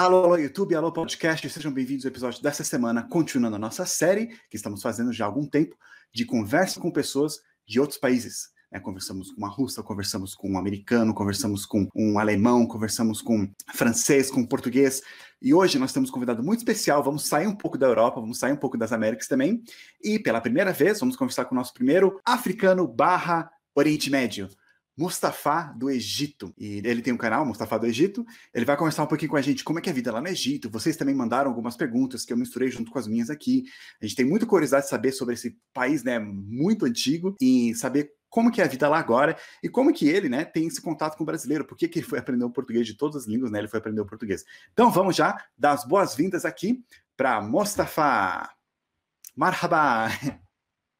Alô, 0.00 0.24
alô, 0.24 0.36
YouTube, 0.38 0.74
alô, 0.74 0.90
podcast, 0.90 1.46
sejam 1.50 1.70
bem-vindos 1.70 2.06
ao 2.06 2.10
episódio 2.10 2.42
dessa 2.42 2.64
semana, 2.64 3.02
continuando 3.02 3.56
a 3.56 3.58
nossa 3.58 3.84
série, 3.84 4.28
que 4.48 4.56
estamos 4.56 4.80
fazendo 4.80 5.12
já 5.12 5.26
há 5.26 5.28
algum 5.28 5.44
tempo, 5.44 5.76
de 6.10 6.24
conversa 6.24 6.80
com 6.80 6.90
pessoas 6.90 7.38
de 7.68 7.78
outros 7.78 7.98
países. 7.98 8.48
Né? 8.72 8.80
Conversamos 8.80 9.30
com 9.30 9.36
uma 9.36 9.50
russa, 9.50 9.82
conversamos 9.82 10.34
com 10.34 10.52
um 10.52 10.56
americano, 10.56 11.12
conversamos 11.12 11.66
com 11.66 11.86
um 11.94 12.18
alemão, 12.18 12.66
conversamos 12.66 13.20
com 13.20 13.46
francês, 13.74 14.30
com 14.30 14.42
português. 14.42 15.02
E 15.42 15.52
hoje 15.52 15.78
nós 15.78 15.92
temos 15.92 16.08
um 16.08 16.14
convidado 16.14 16.42
muito 16.42 16.60
especial, 16.60 17.02
vamos 17.02 17.26
sair 17.26 17.46
um 17.46 17.54
pouco 17.54 17.76
da 17.76 17.86
Europa, 17.86 18.22
vamos 18.22 18.38
sair 18.38 18.52
um 18.52 18.56
pouco 18.56 18.78
das 18.78 18.92
Américas 18.92 19.28
também. 19.28 19.62
E 20.02 20.18
pela 20.18 20.40
primeira 20.40 20.72
vez, 20.72 20.98
vamos 20.98 21.14
conversar 21.14 21.44
com 21.44 21.54
o 21.54 21.58
nosso 21.58 21.74
primeiro 21.74 22.18
africano 22.24 22.88
barra 22.88 23.50
Oriente 23.74 24.08
Médio. 24.08 24.48
Mustafa 25.00 25.72
do 25.78 25.88
Egito. 25.88 26.52
E 26.58 26.82
ele 26.84 27.00
tem 27.00 27.10
um 27.10 27.16
canal, 27.16 27.46
Mustafa 27.46 27.78
do 27.78 27.86
Egito. 27.86 28.22
Ele 28.52 28.66
vai 28.66 28.76
conversar 28.76 29.04
um 29.04 29.06
pouquinho 29.06 29.30
com 29.30 29.38
a 29.38 29.40
gente 29.40 29.64
como 29.64 29.78
é 29.78 29.82
que 29.82 29.88
é 29.88 29.92
a 29.92 29.94
vida 29.94 30.12
lá 30.12 30.20
no 30.20 30.28
Egito. 30.28 30.68
Vocês 30.68 30.94
também 30.94 31.14
mandaram 31.14 31.48
algumas 31.48 31.74
perguntas 31.74 32.22
que 32.22 32.34
eu 32.34 32.36
misturei 32.36 32.70
junto 32.70 32.90
com 32.90 32.98
as 32.98 33.06
minhas 33.06 33.30
aqui. 33.30 33.64
A 33.98 34.04
gente 34.04 34.14
tem 34.14 34.26
muita 34.26 34.44
curiosidade 34.44 34.84
de 34.84 34.90
saber 34.90 35.12
sobre 35.12 35.32
esse 35.36 35.56
país, 35.72 36.04
né, 36.04 36.18
muito 36.18 36.84
antigo 36.84 37.34
e 37.40 37.74
saber 37.76 38.12
como 38.28 38.52
que 38.52 38.60
é 38.60 38.64
a 38.64 38.68
vida 38.68 38.90
lá 38.90 38.98
agora 38.98 39.38
e 39.62 39.70
como 39.70 39.90
que 39.90 40.06
ele, 40.06 40.28
né, 40.28 40.44
tem 40.44 40.66
esse 40.66 40.82
contato 40.82 41.16
com 41.16 41.22
o 41.22 41.26
brasileiro. 41.26 41.64
Por 41.64 41.78
que, 41.78 41.88
que 41.88 42.00
ele 42.00 42.06
foi 42.06 42.18
aprender 42.18 42.44
o 42.44 42.50
português 42.50 42.86
de 42.86 42.94
todas 42.94 43.22
as 43.22 43.26
línguas, 43.26 43.50
né? 43.50 43.58
Ele 43.58 43.68
foi 43.68 43.78
aprender 43.78 44.02
o 44.02 44.06
português. 44.06 44.44
Então 44.70 44.90
vamos 44.90 45.16
já 45.16 45.34
dar 45.56 45.72
as 45.72 45.86
boas-vindas 45.86 46.44
aqui 46.44 46.84
para 47.16 47.40
Mustafa. 47.40 48.50
Marhaba! 49.34 50.08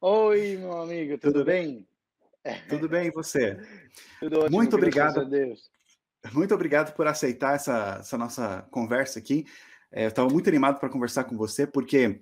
Oi, 0.01 0.57
meu 0.57 0.81
amigo, 0.81 1.19
tudo, 1.19 1.33
tudo 1.33 1.45
bem? 1.45 1.67
bem? 1.67 1.90
Tudo 2.67 2.89
bem, 2.89 3.07
e 3.07 3.11
você? 3.11 3.57
Tudo 4.19 4.39
ótimo, 4.39 4.57
Muito 4.57 4.75
obrigado. 4.75 5.29
Muito 6.33 6.53
obrigado 6.53 6.93
por 6.93 7.07
aceitar 7.07 7.55
essa, 7.55 7.97
essa 7.99 8.17
nossa 8.17 8.67
conversa 8.71 9.19
aqui. 9.19 9.45
É, 9.91 10.05
eu 10.05 10.09
estava 10.09 10.29
muito 10.29 10.47
animado 10.47 10.79
para 10.79 10.89
conversar 10.89 11.23
com 11.23 11.35
você, 11.35 11.65
porque 11.67 12.21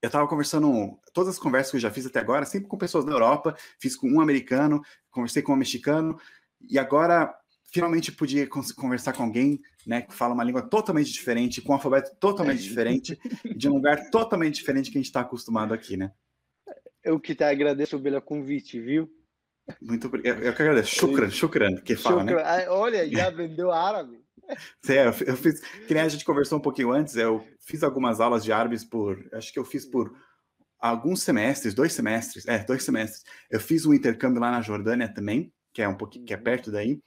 eu 0.00 0.06
estava 0.06 0.28
conversando, 0.28 0.98
todas 1.12 1.34
as 1.34 1.38
conversas 1.38 1.70
que 1.70 1.76
eu 1.76 1.80
já 1.80 1.90
fiz 1.90 2.06
até 2.06 2.20
agora, 2.20 2.44
sempre 2.44 2.68
com 2.68 2.78
pessoas 2.78 3.04
da 3.04 3.12
Europa, 3.12 3.56
fiz 3.80 3.96
com 3.96 4.08
um 4.08 4.20
americano, 4.20 4.82
conversei 5.10 5.42
com 5.42 5.52
um 5.52 5.56
mexicano, 5.56 6.18
e 6.60 6.78
agora 6.78 7.34
finalmente 7.72 8.12
podia 8.12 8.46
conversar 8.76 9.12
com 9.12 9.24
alguém 9.24 9.60
né, 9.86 10.02
que 10.02 10.14
fala 10.14 10.34
uma 10.34 10.44
língua 10.44 10.62
totalmente 10.62 11.12
diferente, 11.12 11.60
com 11.60 11.72
um 11.72 11.74
alfabeto 11.74 12.14
totalmente 12.20 12.62
diferente, 12.62 13.18
de 13.56 13.68
um 13.68 13.74
lugar 13.74 14.10
totalmente 14.10 14.54
diferente 14.54 14.90
que 14.90 14.96
a 14.96 15.00
gente 15.00 15.06
está 15.06 15.20
acostumado 15.20 15.74
aqui, 15.74 15.96
né? 15.96 16.12
Eu 17.02 17.18
que 17.18 17.34
te 17.34 17.42
agradeço 17.42 18.00
pelo 18.00 18.22
convite, 18.22 18.80
viu? 18.80 19.10
Muito 19.80 20.06
obrigado. 20.06 20.42
Eu 20.42 20.54
que 20.54 20.62
agradeço. 20.62 20.94
Shukran, 20.94 21.30
shukran, 21.30 21.76
que 21.76 21.96
fala, 21.96 22.20
shukran. 22.20 22.42
né? 22.42 22.68
Olha, 22.68 23.08
já 23.08 23.28
aprendeu 23.28 23.72
árabe. 23.72 24.22
É, 24.88 25.06
eu 25.06 25.36
fiz, 25.36 25.60
que 25.86 25.94
nem 25.94 26.02
a 26.02 26.08
gente 26.08 26.24
conversou 26.24 26.58
um 26.58 26.62
pouquinho 26.62 26.92
antes, 26.92 27.16
eu 27.16 27.42
fiz 27.60 27.82
algumas 27.82 28.20
aulas 28.20 28.44
de 28.44 28.52
árabes 28.52 28.84
por, 28.84 29.26
acho 29.32 29.52
que 29.52 29.58
eu 29.58 29.64
fiz 29.64 29.86
por 29.86 30.14
alguns 30.78 31.22
semestres, 31.22 31.72
dois 31.72 31.94
semestres, 31.94 32.46
é, 32.46 32.62
dois 32.62 32.82
semestres. 32.82 33.24
Eu 33.50 33.58
fiz 33.58 33.86
um 33.86 33.94
intercâmbio 33.94 34.40
lá 34.40 34.50
na 34.50 34.60
Jordânia 34.60 35.08
também, 35.08 35.50
que 35.74 35.82
é 35.82 35.88
um 35.88 35.96
pouquinho, 35.96 36.24
que 36.24 36.32
é 36.32 36.36
uhum. 36.36 36.42
perto 36.42 36.70
daí, 36.70 37.00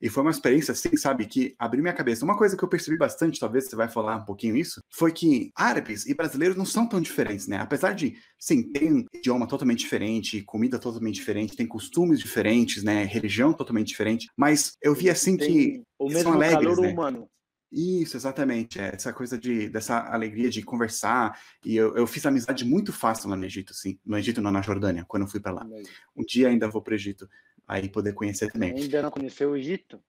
e 0.00 0.08
foi 0.08 0.22
uma 0.22 0.30
experiência, 0.30 0.72
assim, 0.72 0.96
sabe, 0.96 1.26
que 1.26 1.54
abriu 1.58 1.82
minha 1.82 1.94
cabeça. 1.94 2.24
Uma 2.24 2.36
coisa 2.36 2.56
que 2.56 2.64
eu 2.64 2.68
percebi 2.68 2.96
bastante, 2.96 3.38
talvez 3.38 3.66
você 3.68 3.76
vai 3.76 3.88
falar 3.88 4.16
um 4.16 4.24
pouquinho 4.24 4.56
isso, 4.56 4.80
foi 4.90 5.12
que 5.12 5.50
árabes 5.54 6.06
e 6.06 6.14
brasileiros 6.14 6.56
não 6.56 6.64
são 6.64 6.86
tão 6.86 7.00
diferentes, 7.00 7.46
né? 7.46 7.58
Apesar 7.58 7.92
de, 7.92 8.16
sim, 8.38 8.62
ter 8.72 8.90
um 8.90 9.04
idioma 9.12 9.46
totalmente 9.46 9.80
diferente, 9.80 10.42
comida 10.42 10.78
totalmente 10.78 11.16
diferente, 11.16 11.56
tem 11.56 11.66
costumes 11.66 12.18
diferentes, 12.18 12.82
né? 12.82 13.04
Religião 13.04 13.52
totalmente 13.52 13.88
diferente, 13.88 14.28
mas 14.36 14.72
eu 14.82 14.94
vi, 14.94 15.10
assim, 15.10 15.36
tem 15.36 15.48
que 15.48 15.82
o 15.98 16.08
mesmo 16.08 16.22
são 16.22 16.32
alegres, 16.32 16.62
calor 16.62 16.80
né? 16.80 16.92
humano. 16.92 17.28
Isso, 17.74 18.16
exatamente. 18.16 18.80
É, 18.80 18.94
essa 18.94 19.12
coisa 19.12 19.36
de 19.36 19.68
dessa 19.68 19.98
alegria 19.98 20.48
de 20.48 20.62
conversar. 20.62 21.36
E 21.64 21.74
eu, 21.74 21.96
eu 21.96 22.06
fiz 22.06 22.24
amizade 22.24 22.64
muito 22.64 22.92
fácil 22.92 23.28
lá 23.28 23.34
no 23.34 23.44
Egito, 23.44 23.72
assim. 23.72 23.98
No 24.06 24.16
Egito, 24.16 24.40
não, 24.40 24.52
na 24.52 24.62
Jordânia, 24.62 25.04
quando 25.08 25.24
eu 25.24 25.28
fui 25.28 25.40
para 25.40 25.50
lá. 25.50 25.66
Um 26.14 26.24
dia 26.24 26.48
ainda 26.48 26.68
vou 26.68 26.80
para 26.80 26.92
o 26.92 26.94
Egito 26.94 27.28
aí 27.66 27.88
poder 27.88 28.12
conhecer 28.12 28.50
também. 28.50 28.72
Ainda 28.72 29.02
não 29.02 29.10
conheceu 29.10 29.50
o 29.50 29.56
Egito? 29.56 30.00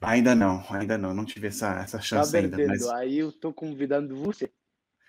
Ainda 0.00 0.34
não, 0.34 0.64
ainda 0.70 0.98
não, 0.98 1.14
não 1.14 1.24
tive 1.24 1.48
essa, 1.48 1.80
essa 1.80 2.00
chance 2.00 2.32
tá 2.32 2.38
ainda. 2.38 2.56
Mas... 2.66 2.86
Aí 2.88 3.18
eu 3.18 3.32
tô 3.32 3.52
convidando 3.52 4.14
você. 4.14 4.50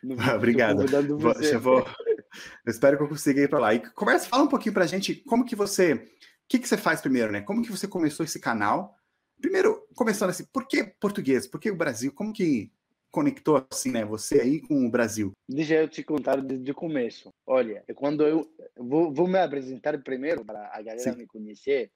Obrigado. 0.35 0.77
Convidando 0.77 1.17
você. 1.17 1.55
Eu, 1.55 1.59
vou... 1.59 1.79
eu 1.79 2.71
espero 2.71 2.97
que 2.97 3.03
eu 3.03 3.09
consiga 3.09 3.41
ir 3.41 3.49
para 3.49 3.59
lá. 3.59 3.73
E 3.73 3.79
conversa, 3.91 4.27
fala 4.27 4.43
um 4.43 4.47
pouquinho 4.47 4.73
para 4.73 4.85
a 4.85 4.87
gente 4.87 5.15
como 5.15 5.43
que 5.43 5.55
você, 5.55 5.93
o 5.93 5.99
que, 6.47 6.59
que 6.59 6.67
você 6.67 6.77
faz 6.77 7.01
primeiro, 7.01 7.31
né? 7.31 7.41
Como 7.41 7.61
que 7.61 7.71
você 7.71 7.87
começou 7.87 8.23
esse 8.23 8.39
canal? 8.39 8.95
Primeiro, 9.41 9.85
começando 9.95 10.29
assim, 10.29 10.45
por 10.51 10.67
que 10.67 10.83
português? 10.99 11.45
Por 11.45 11.59
que 11.59 11.69
o 11.69 11.75
Brasil? 11.75 12.11
Como 12.13 12.33
que 12.33 12.71
conectou 13.11 13.65
assim, 13.69 13.91
né? 13.91 14.05
Você 14.05 14.39
aí 14.39 14.61
com 14.61 14.85
o 14.85 14.91
Brasil? 14.91 15.31
Deixa 15.47 15.75
eu 15.75 15.87
te 15.87 16.03
contar 16.03 16.41
desde 16.41 16.71
o 16.71 16.75
começo. 16.75 17.33
Olha, 17.45 17.83
quando 17.95 18.25
eu 18.25 18.49
vou, 18.77 19.13
vou 19.13 19.27
me 19.27 19.39
apresentar 19.39 20.01
primeiro 20.03 20.45
para 20.45 20.69
a 20.73 20.81
galera 20.81 20.99
Sim. 21.13 21.17
me 21.17 21.27
conhecer. 21.27 21.91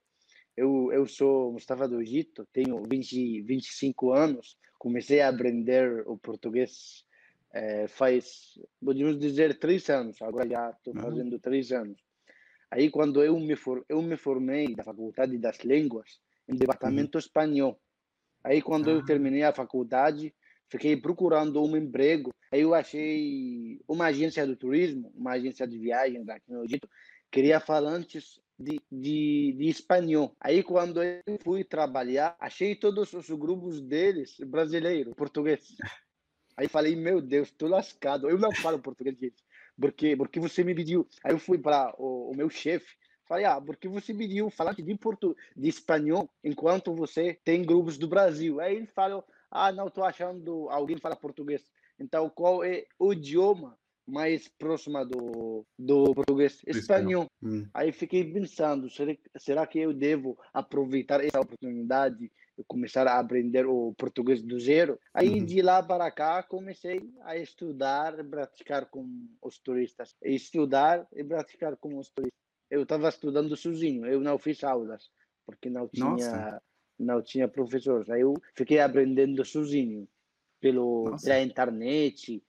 Eu, 0.55 0.91
eu 0.91 1.07
sou 1.07 1.53
Mustafa 1.53 1.87
do 1.87 2.01
Egito, 2.01 2.47
tenho 2.51 2.83
20, 2.83 3.41
25 3.41 4.11
anos, 4.11 4.57
comecei 4.77 5.21
a 5.21 5.29
aprender 5.29 6.03
o 6.07 6.17
português 6.17 7.05
é, 7.53 7.87
faz, 7.87 8.59
podemos 8.83 9.19
dizer, 9.19 9.57
três 9.59 9.89
anos, 9.89 10.21
agora 10.21 10.47
já 10.47 10.69
estou 10.71 10.93
fazendo 10.93 11.39
três 11.39 11.71
anos. 11.71 12.01
Aí, 12.69 12.89
quando 12.89 13.21
eu 13.21 13.37
me, 13.37 13.55
for, 13.55 13.83
eu 13.89 14.01
me 14.01 14.15
formei 14.15 14.73
da 14.73 14.83
Faculdade 14.83 15.37
das 15.37 15.59
Línguas, 15.59 16.19
em 16.47 16.55
Departamento 16.55 17.17
uhum. 17.17 17.19
Espanhol. 17.19 17.81
Aí, 18.43 18.61
quando 18.61 18.89
eu 18.89 19.03
terminei 19.03 19.43
a 19.43 19.53
faculdade, 19.53 20.33
fiquei 20.71 20.95
procurando 20.95 21.61
um 21.61 21.75
emprego. 21.75 22.33
Aí 22.51 22.61
eu 22.61 22.73
achei 22.73 23.79
uma 23.87 24.05
agência 24.05 24.47
de 24.47 24.55
turismo, 24.55 25.11
uma 25.15 25.33
agência 25.33 25.67
de 25.67 25.77
viagens 25.77 26.27
aqui 26.29 26.51
no 26.51 26.63
Egito, 26.63 26.89
queria 27.29 27.59
falantes 27.59 28.41
de, 28.57 28.81
de, 28.89 29.53
de 29.57 29.67
espanhol. 29.67 30.35
Aí, 30.39 30.63
quando 30.63 31.03
eu 31.03 31.21
fui 31.43 31.63
trabalhar, 31.63 32.35
achei 32.39 32.75
todos 32.75 33.13
os 33.13 33.29
grupos 33.29 33.81
deles 33.81 34.37
brasileiros, 34.39 35.13
português. 35.13 35.61
Aí 36.57 36.67
falei, 36.67 36.95
meu 36.95 37.21
Deus, 37.21 37.51
tô 37.51 37.67
lascado. 37.67 38.29
Eu 38.29 38.37
não 38.37 38.51
falo 38.51 38.79
português, 38.79 39.17
gente. 39.19 39.43
Porque, 39.79 40.15
porque 40.15 40.39
você 40.39 40.63
me 40.63 40.75
pediu. 40.75 41.07
Aí 41.23 41.33
eu 41.33 41.39
fui 41.39 41.57
para 41.57 41.93
o, 41.97 42.31
o 42.31 42.35
meu 42.35 42.49
chefe, 42.49 42.95
Falei, 43.31 43.45
ah, 43.45 43.61
porque 43.61 43.87
você 43.87 44.13
pediu 44.13 44.49
falar 44.49 44.73
de, 44.73 44.97
portu... 44.97 45.37
de 45.55 45.69
espanhol 45.69 46.29
enquanto 46.43 46.93
você 46.93 47.39
tem 47.45 47.63
grupos 47.63 47.97
do 47.97 48.05
Brasil. 48.05 48.59
Aí 48.59 48.75
ele 48.75 48.87
falou, 48.87 49.23
ah, 49.51 49.71
não, 49.71 49.87
estou 49.87 50.03
achando 50.03 50.69
alguém 50.69 50.97
fala 50.97 51.15
português. 51.15 51.69
Então, 51.99 52.29
qual 52.29 52.63
é 52.63 52.85
o 52.97 53.13
idioma 53.13 53.77
mais 54.07 54.47
próximo 54.47 55.05
do, 55.05 55.65
do 55.77 56.15
português? 56.15 56.61
Espanhol. 56.65 57.27
Hum. 57.43 57.67
Aí 57.73 57.91
fiquei 57.91 58.23
pensando, 58.31 58.89
será, 58.89 59.15
será 59.37 59.67
que 59.67 59.79
eu 59.79 59.93
devo 59.93 60.37
aproveitar 60.53 61.23
essa 61.23 61.39
oportunidade 61.39 62.31
e 62.57 62.63
começar 62.63 63.05
a 63.07 63.19
aprender 63.19 63.65
o 63.67 63.93
português 63.97 64.41
do 64.41 64.59
zero? 64.59 64.97
Aí, 65.13 65.29
uhum. 65.29 65.45
de 65.45 65.61
lá 65.61 65.83
para 65.83 66.09
cá, 66.09 66.41
comecei 66.41 67.01
a 67.21 67.37
estudar 67.37 68.17
e 68.17 68.23
praticar 68.23 68.85
com 68.87 69.27
os 69.41 69.59
turistas. 69.59 70.15
Estudar 70.23 71.07
e 71.13 71.23
praticar 71.23 71.77
com 71.77 71.97
os 71.97 72.09
turistas 72.09 72.41
eu 72.71 72.83
estava 72.83 73.09
estudando 73.09 73.55
sozinho, 73.57 74.05
eu 74.05 74.21
não 74.21 74.39
fiz 74.39 74.63
aulas, 74.63 75.11
porque 75.45 75.69
não 75.69 75.89
tinha, 75.89 76.61
não 77.01 77.21
tinha 77.21 77.47
professores. 77.47 78.09
Aí 78.09 78.21
eu 78.21 78.33
fiquei 78.53 78.79
aprendendo 78.79 79.43
sozinho, 79.43 80.07
pelo, 80.59 81.15
pela 81.21 81.41
internet, 81.41 82.43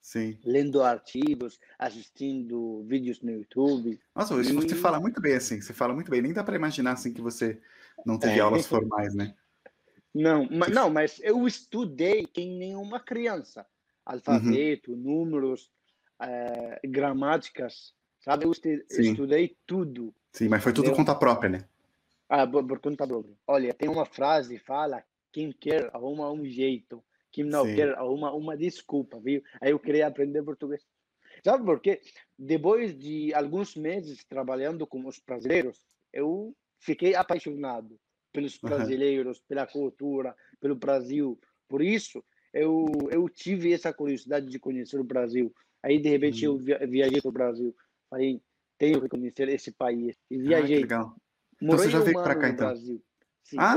Sim. 0.00 0.38
lendo 0.44 0.82
artigos, 0.82 1.60
assistindo 1.78 2.82
vídeos 2.84 3.20
no 3.20 3.30
YouTube. 3.30 4.00
Nossa, 4.14 4.34
e... 4.34 4.52
você 4.52 4.74
fala 4.74 4.98
muito 4.98 5.20
bem 5.20 5.34
assim, 5.34 5.60
você 5.60 5.72
fala 5.72 5.94
muito 5.94 6.10
bem. 6.10 6.22
Nem 6.22 6.32
dá 6.32 6.42
para 6.42 6.56
imaginar 6.56 6.92
assim 6.92 7.12
que 7.12 7.20
você 7.20 7.60
não 8.04 8.18
teve 8.18 8.38
é. 8.38 8.40
aulas 8.40 8.66
formais, 8.66 9.14
né? 9.14 9.34
Não, 10.12 10.48
mas, 10.50 10.70
não, 10.70 10.90
mas 10.90 11.20
eu 11.22 11.46
estudei 11.46 12.26
que 12.26 12.44
nenhuma 12.44 12.98
criança. 12.98 13.64
Alfabeto, 14.04 14.90
uhum. 14.90 14.96
números, 14.96 15.70
é, 16.20 16.80
gramáticas, 16.84 17.94
Sabe, 18.20 18.44
eu 18.44 18.52
estudei 18.52 19.56
tudo. 19.66 20.14
Sim, 20.32 20.48
mas 20.48 20.62
foi 20.62 20.72
tudo 20.72 20.88
entendeu? 20.88 20.96
conta 20.96 21.14
própria, 21.14 21.48
né? 21.48 21.64
Ah, 22.30 22.46
conta 22.80 23.08
própria. 23.08 23.34
Olha, 23.44 23.74
tem 23.74 23.88
uma 23.88 24.06
frase 24.06 24.56
que 24.56 24.64
fala: 24.64 25.02
quem 25.32 25.50
quer 25.50 25.90
arruma 25.92 26.30
um 26.30 26.46
jeito, 26.46 27.02
quem 27.32 27.42
não 27.42 27.66
Sim. 27.66 27.74
quer 27.74 27.98
arruma 27.98 28.32
uma 28.32 28.56
desculpa, 28.56 29.18
viu? 29.18 29.42
Aí 29.60 29.72
eu 29.72 29.80
queria 29.80 30.06
aprender 30.06 30.40
português. 30.44 30.86
Sabe 31.44 31.64
por 31.64 31.80
quê? 31.80 32.00
Depois 32.38 32.96
de 32.96 33.34
alguns 33.34 33.74
meses 33.74 34.24
trabalhando 34.24 34.86
com 34.86 35.04
os 35.06 35.18
brasileiros, 35.18 35.80
eu 36.12 36.54
fiquei 36.78 37.16
apaixonado 37.16 37.98
pelos 38.32 38.56
brasileiros, 38.58 39.38
uhum. 39.38 39.44
pela 39.48 39.66
cultura, 39.66 40.36
pelo 40.60 40.76
Brasil. 40.76 41.36
Por 41.68 41.82
isso, 41.82 42.22
eu, 42.52 42.86
eu 43.10 43.28
tive 43.28 43.72
essa 43.72 43.92
curiosidade 43.92 44.46
de 44.46 44.58
conhecer 44.58 45.00
o 45.00 45.04
Brasil. 45.04 45.52
Aí, 45.82 45.98
de 45.98 46.08
repente, 46.08 46.46
uhum. 46.46 46.60
eu 46.68 46.88
viajei 46.88 47.20
para 47.20 47.28
o 47.28 47.32
Brasil. 47.32 47.74
Falei, 48.08 48.40
tenho 48.78 49.00
que 49.00 49.08
conhecer 49.08 49.48
esse 49.48 49.72
país. 49.72 50.16
E 50.30 50.38
viajei. 50.38 50.84
Ah, 50.92 51.12
Então 51.60 51.76
você 51.76 51.90
já 51.90 52.00
veio 52.00 52.22
para 52.22 52.36
cá, 52.36 52.48
então? 52.48 52.68
Brasil. 52.68 53.02
Sim, 53.42 53.56
ah, 53.58 53.74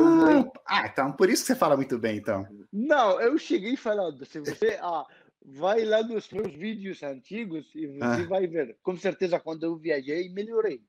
ah, 0.68 0.86
então 0.86 1.12
por 1.14 1.30
isso 1.30 1.42
que 1.42 1.48
você 1.48 1.56
fala 1.56 1.76
muito 1.76 1.98
bem, 1.98 2.18
então. 2.18 2.48
Não, 2.72 3.20
eu 3.20 3.38
cheguei 3.40 3.76
falando, 3.76 4.24
se 4.24 4.40
você 4.40 4.78
ah, 4.82 5.06
vai 5.44 5.84
lá 5.84 6.04
nos 6.04 6.30
meus 6.30 6.54
vídeos 6.54 7.02
antigos 7.02 7.72
e 7.74 7.88
você 7.88 8.22
ah. 8.22 8.28
vai 8.28 8.46
ver. 8.46 8.78
Com 8.84 8.96
certeza, 8.98 9.40
quando 9.40 9.64
eu 9.64 9.76
viajei, 9.76 10.30
melhorei. 10.30 10.82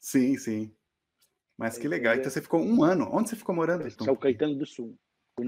Sim, 0.00 0.36
sim. 0.38 0.74
Mas 1.58 1.78
que 1.78 1.86
legal. 1.86 2.14
Então 2.14 2.30
você 2.30 2.40
ficou 2.40 2.60
um 2.60 2.82
ano. 2.82 3.08
Onde 3.12 3.28
você 3.30 3.36
ficou 3.36 3.54
morando? 3.54 3.88
São 3.90 4.16
Caetano 4.16 4.56
do 4.56 4.66
Sul. 4.66 4.98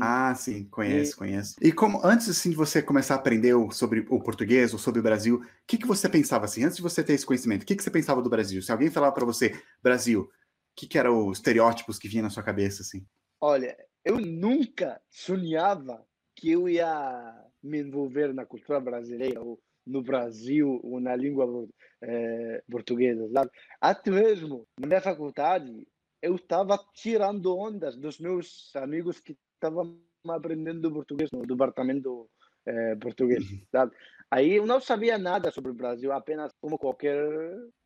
Ah, 0.00 0.34
sim, 0.34 0.64
conheço, 0.64 1.12
e... 1.12 1.16
conheço. 1.16 1.56
E 1.60 1.72
como 1.72 2.00
antes 2.04 2.28
assim 2.28 2.50
de 2.50 2.56
você 2.56 2.80
começar 2.80 3.14
a 3.14 3.18
aprender 3.18 3.54
sobre 3.72 4.06
o 4.08 4.18
português 4.20 4.72
ou 4.72 4.78
sobre 4.78 5.00
o 5.00 5.02
Brasil, 5.02 5.36
o 5.36 5.46
que, 5.66 5.76
que 5.76 5.86
você 5.86 6.08
pensava 6.08 6.46
assim, 6.46 6.64
antes 6.64 6.76
de 6.76 6.82
você 6.82 7.04
ter 7.04 7.12
esse 7.12 7.26
conhecimento? 7.26 7.62
O 7.62 7.66
que, 7.66 7.76
que 7.76 7.82
você 7.82 7.90
pensava 7.90 8.22
do 8.22 8.30
Brasil? 8.30 8.62
Se 8.62 8.72
alguém 8.72 8.90
falava 8.90 9.12
para 9.12 9.26
você 9.26 9.60
Brasil, 9.82 10.22
o 10.22 10.28
que, 10.76 10.86
que 10.86 10.98
eram 10.98 11.28
os 11.28 11.38
estereótipos 11.38 11.98
que 11.98 12.08
vinham 12.08 12.24
na 12.24 12.30
sua 12.30 12.42
cabeça 12.42 12.82
assim? 12.82 13.06
Olha, 13.40 13.76
eu 14.04 14.20
nunca 14.20 15.00
sonhava 15.10 16.04
que 16.36 16.50
eu 16.50 16.68
ia 16.68 17.34
me 17.62 17.80
envolver 17.80 18.34
na 18.34 18.44
cultura 18.44 18.80
brasileira 18.80 19.40
ou 19.42 19.58
no 19.86 20.02
Brasil 20.02 20.80
ou 20.82 21.00
na 21.00 21.14
língua 21.14 21.68
é, 22.02 22.62
portuguesa, 22.70 23.28
sabe? 23.30 23.50
Até 23.80 24.10
mesmo 24.10 24.66
na 24.78 24.86
minha 24.86 25.00
faculdade 25.00 25.86
eu 26.22 26.36
estava 26.36 26.78
tirando 26.94 27.56
ondas 27.56 27.96
dos 27.96 28.18
meus 28.18 28.74
amigos 28.76 29.20
que 29.20 29.36
estavam 29.54 29.98
aprendendo 30.26 30.90
português 30.90 31.30
no 31.30 31.46
departamento 31.46 32.28
é, 32.66 32.94
português, 32.96 33.44
uhum. 33.50 33.60
sabe? 33.70 33.94
Aí 34.30 34.54
eu 34.54 34.66
não 34.66 34.80
sabia 34.80 35.18
nada 35.18 35.50
sobre 35.50 35.70
o 35.70 35.74
Brasil, 35.74 36.10
apenas 36.12 36.50
como 36.60 36.78
qualquer 36.78 37.16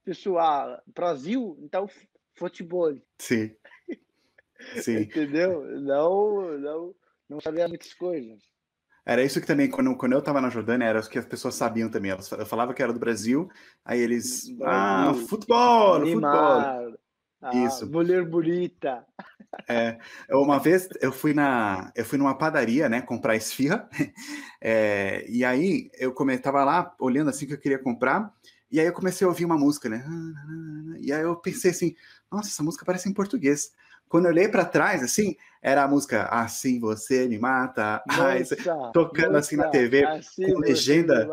pessoa. 0.05 0.81
Brasil, 0.94 1.58
então 1.61 1.87
futebol. 2.38 2.96
Sim. 3.19 3.55
Sim. 4.81 4.99
Entendeu? 5.00 5.64
Não, 5.81 6.58
não, 6.58 6.94
não 7.29 7.40
sabia 7.40 7.69
muitas 7.69 7.93
coisas. 7.94 8.38
Era 9.05 9.23
isso 9.23 9.40
que 9.40 9.46
também, 9.46 9.70
quando, 9.70 9.96
quando 9.96 10.12
eu 10.12 10.19
estava 10.19 10.40
na 10.40 10.50
Jordânia, 10.50 10.85
era 10.85 11.00
o 11.00 11.08
que 11.08 11.19
as 11.19 11.25
pessoas 11.25 11.55
sabiam 11.55 11.90
também. 11.90 12.11
Elas, 12.11 12.31
eu 12.31 12.44
falava 12.44 12.75
que 12.75 12.82
era 12.82 12.93
do 12.93 12.99
Brasil, 12.99 13.49
aí 13.85 14.00
eles. 14.00 14.55
Ah, 14.62 15.14
futebol, 15.29 16.00
futebol. 16.00 16.99
Ah, 17.40 17.55
Isso. 17.55 17.90
Mulher 17.90 18.25
bonita. 18.25 19.06
É, 19.67 19.99
uma 20.31 20.58
vez 20.58 20.88
eu 21.00 21.11
fui 21.11 21.32
na, 21.32 21.90
eu 21.94 22.05
fui 22.05 22.19
numa 22.19 22.37
padaria, 22.37 22.88
né, 22.88 23.00
comprar 23.00 23.37
esfirra, 23.37 23.88
é, 24.61 25.25
e 25.29 25.44
aí 25.44 25.90
eu 25.99 26.14
estava 26.31 26.64
lá 26.64 26.94
olhando 26.99 27.31
assim 27.31 27.46
que 27.46 27.55
eu 27.55 27.58
queria 27.58 27.79
comprar, 27.79 28.32
e 28.70 28.79
aí 28.79 28.87
eu 28.87 28.93
comecei 28.93 29.25
a 29.25 29.29
ouvir 29.29 29.44
uma 29.46 29.56
música, 29.56 29.88
né, 29.88 30.05
e 31.00 31.12
aí 31.12 31.23
eu 31.23 31.35
pensei 31.37 31.70
assim, 31.70 31.94
nossa, 32.30 32.48
essa 32.48 32.62
música 32.62 32.84
parece 32.84 33.08
em 33.08 33.14
português. 33.14 33.72
Quando 34.08 34.25
eu 34.25 34.30
olhei 34.30 34.48
para 34.48 34.64
trás, 34.64 35.02
assim, 35.02 35.36
era 35.60 35.82
a 35.84 35.88
música 35.88 36.25
Assim 36.28 36.80
Você 36.80 37.28
Me 37.28 37.38
Mata, 37.38 38.02
nossa, 38.06 38.56
tocando 38.92 39.32
nossa, 39.32 39.38
assim 39.38 39.56
na 39.56 39.69
TV, 39.69 40.04
assim 40.04 40.52
com 40.52 40.60
legenda. 40.60 41.28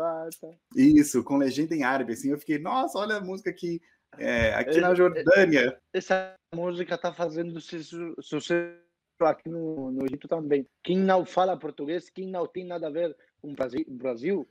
Isso, 0.74 1.24
com 1.24 1.36
legenda 1.38 1.74
em 1.74 1.84
árabe, 1.84 2.12
assim. 2.12 2.30
Eu 2.30 2.38
fiquei, 2.38 2.58
nossa, 2.58 2.98
olha 2.98 3.16
a 3.16 3.20
música 3.20 3.52
que 3.52 3.80
é, 4.18 4.54
aqui 4.54 4.80
na 4.80 4.94
Jordânia. 4.94 5.78
Essa 5.92 6.34
música 6.54 6.94
está 6.94 7.12
fazendo 7.12 7.58
sucesso 7.60 8.76
aqui 9.20 9.48
no, 9.48 9.90
no 9.90 10.04
Egito 10.04 10.28
também. 10.28 10.66
Quem 10.82 10.98
não 10.98 11.24
fala 11.24 11.58
português, 11.58 12.10
quem 12.10 12.28
não 12.28 12.46
tem 12.46 12.64
nada 12.64 12.88
a 12.88 12.90
ver 12.90 13.16
com 13.40 13.52
o 13.52 13.96
Brasil 13.96 14.46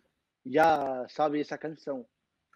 já 0.46 1.06
sabe 1.10 1.42
essa 1.42 1.58
canção. 1.58 2.06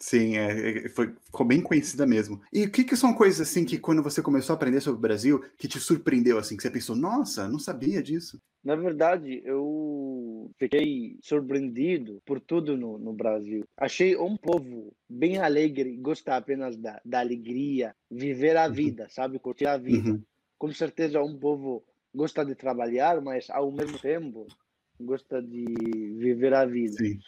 Sim, 0.02 0.38
é, 0.38 0.86
é, 0.86 0.90
foi, 0.90 1.14
ficou 1.26 1.46
bem 1.46 1.62
conhecida 1.62 2.06
mesmo. 2.06 2.42
E 2.54 2.64
o 2.64 2.72
que, 2.72 2.86
que 2.86 2.96
são 2.96 3.14
coisas 3.14 3.42
assim 3.42 3.66
que 3.66 3.78
quando 3.78 4.02
você 4.02 4.22
começou 4.22 4.54
a 4.54 4.56
aprender 4.56 4.80
sobre 4.80 4.98
o 4.98 5.02
Brasil 5.02 5.44
que 5.58 5.68
te 5.68 5.78
surpreendeu 5.78 6.38
assim, 6.38 6.56
que 6.56 6.64
você 6.64 6.72
pensou, 6.72 6.96
nossa, 6.96 7.50
não 7.50 7.60
sabia 7.60 8.02
disso? 8.02 8.42
Na 8.64 8.78
verdade, 8.78 9.42
eu 9.44 10.50
fiquei 10.58 11.18
surpreendido 11.22 12.22
por 12.26 12.40
tudo 12.40 12.78
no, 12.78 12.98
no 12.98 13.12
Brasil. 13.12 13.66
Achei 13.76 14.16
um 14.16 14.38
povo 14.38 14.94
bem 15.10 15.38
alegre, 15.38 15.98
gosta 15.98 16.38
apenas 16.38 16.78
da, 16.78 17.02
da 17.04 17.20
alegria, 17.20 17.94
viver 18.10 18.56
a 18.56 18.68
uhum. 18.68 18.74
vida, 18.74 19.04
uhum. 19.04 19.10
sabe, 19.10 19.40
curtir 19.40 19.68
a 19.68 19.78
vida. 19.78 20.12
Uhum. 20.12 20.24
Com 20.58 20.72
certeza, 20.72 21.22
um 21.22 21.38
povo 21.38 21.84
gosta 22.16 22.46
de 22.46 22.56
trabalhar, 22.56 23.22
mas 23.22 23.50
ao 23.50 23.72
mesmo 23.72 24.00
tempo 24.00 24.48
gosta 25.00 25.42
de 25.42 25.66
viver 26.18 26.54
a 26.54 26.66
vida. 26.66 26.98
Sim. 26.98 27.20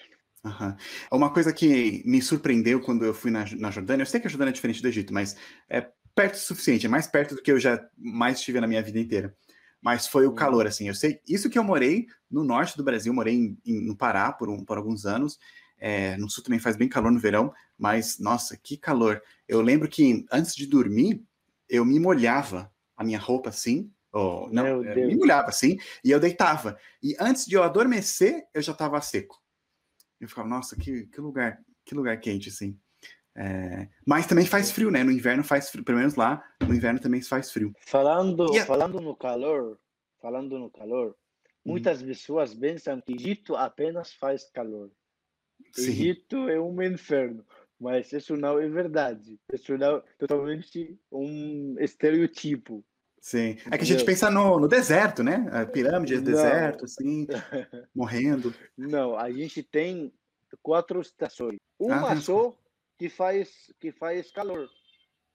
Uhum. 0.44 0.76
Uma 1.12 1.32
coisa 1.32 1.54
que 1.54 2.02
me 2.06 2.22
surpreendeu 2.22 2.82
quando 2.82 3.06
eu 3.06 3.14
fui 3.14 3.30
na, 3.30 3.46
na 3.58 3.70
Jordânia, 3.70 4.02
eu 4.02 4.08
sei 4.08 4.20
que 4.20 4.28
a 4.28 4.30
Jordânia 4.30 4.52
é 4.52 4.54
diferente 4.54 4.82
do 4.82 4.88
Egito, 4.88 5.14
mas 5.14 5.36
é 5.70 5.88
perto 6.16 6.36
o 6.36 6.40
suficiente, 6.40 6.86
é 6.86 6.90
mais 6.90 7.08
perto 7.08 7.36
do 7.36 7.42
que 7.42 7.52
eu 7.52 7.60
já 7.60 7.84
mais 7.98 8.40
estive 8.40 8.60
na 8.60 8.68
minha 8.68 8.82
vida 8.82 9.00
inteira. 9.00 9.36
Mas 9.82 10.08
foi 10.08 10.28
o 10.28 10.34
calor, 10.34 10.68
assim. 10.68 10.88
Eu 10.88 10.96
sei, 10.96 11.20
isso 11.28 11.50
que 11.50 11.58
eu 11.58 11.64
morei 11.64 12.06
no 12.30 12.44
norte 12.44 12.78
do 12.78 12.84
Brasil, 12.84 13.14
morei 13.14 13.36
em, 13.36 13.58
em, 13.66 13.82
no 13.82 13.96
Pará 13.96 14.32
por, 14.32 14.50
um, 14.50 14.64
por 14.64 14.78
alguns 14.78 15.06
anos. 15.06 15.40
É, 15.78 16.16
no 16.18 16.30
sul 16.30 16.44
também 16.44 16.60
faz 16.60 16.76
bem 16.76 16.88
calor 16.88 17.12
no 17.12 17.20
verão, 17.20 17.52
mas 17.78 18.20
nossa, 18.20 18.56
que 18.56 18.78
calor. 18.78 19.22
Eu 19.48 19.62
lembro 19.62 19.90
que 19.90 20.24
antes 20.32 20.56
de 20.56 20.68
dormir, 20.68 21.24
eu 21.68 21.84
me 21.84 22.00
molhava 22.00 22.72
a 22.96 23.04
minha 23.04 23.18
roupa 23.18 23.50
assim, 23.50 23.92
ou, 24.12 24.52
não, 24.52 24.82
me 24.84 25.16
molhava 25.16 25.50
assim, 25.50 25.78
e 26.04 26.12
eu 26.12 26.20
deitava. 26.20 26.78
E 27.02 27.16
antes 27.20 27.48
de 27.48 27.56
eu 27.56 27.64
adormecer, 27.64 28.46
eu 28.54 28.62
já 28.62 28.74
estava 28.74 29.02
seco. 29.02 29.41
Eu 30.22 30.30
ficava, 30.30 30.48
nossa, 30.48 30.76
que, 30.76 31.08
que 31.08 31.20
lugar, 31.20 31.60
que 31.84 31.96
lugar 31.96 32.16
quente, 32.20 32.50
assim. 32.50 32.80
É, 33.36 33.88
mas 34.06 34.28
também 34.28 34.46
faz 34.46 34.72
frio, 34.72 34.92
né? 34.92 35.04
No 35.04 35.12
inverno 35.12 35.44
faz 35.44 35.70
frio, 35.70 35.84
pelo 35.84 35.98
menos 35.98 36.16
lá, 36.16 36.44
no 36.62 36.76
inverno 36.76 37.00
também 37.00 37.22
faz 37.22 37.52
frio. 37.52 37.74
Falando, 37.80 38.56
a... 38.56 38.66
falando 38.66 39.02
no 39.02 39.16
calor, 39.16 39.80
falando 40.22 40.60
no 40.60 40.70
calor, 40.70 41.08
uhum. 41.66 41.72
muitas 41.72 42.04
pessoas 42.04 42.54
pensam 42.54 43.02
que 43.02 43.14
Egito 43.14 43.56
apenas 43.56 44.14
faz 44.14 44.50
calor. 44.52 44.92
Sim. 45.74 45.90
Egito 45.90 46.50
é 46.50 46.60
um 46.60 46.80
inferno, 46.84 47.44
mas 47.80 48.14
isso 48.14 48.38
não 48.38 48.60
é 48.60 48.70
verdade. 48.70 49.40
Isso 49.52 49.76
não 49.76 49.98
é 49.98 50.04
totalmente 50.20 51.00
um 51.12 51.76
estereotipo. 51.80 52.86
Sim. 53.22 53.56
É 53.70 53.78
que 53.78 53.84
a 53.84 53.86
gente 53.86 54.04
pensa 54.04 54.32
no, 54.32 54.60
no 54.60 54.68
deserto, 54.68 55.24
né? 55.24 55.48
A 55.52 55.64
pirâmide, 55.64 56.16
não. 56.16 56.24
deserto, 56.24 56.86
assim, 56.86 57.28
morrendo. 57.94 58.52
Não, 58.76 59.16
a 59.16 59.32
gente 59.32 59.62
tem 59.62 60.12
quatro 60.64 61.00
estações. 61.00 61.60
Uma 61.78 62.14
ah, 62.14 62.16
só 62.18 62.58
que 62.98 63.10
faz, 63.10 63.72
que 63.80 63.92
faz 63.92 64.32
calor. 64.32 64.68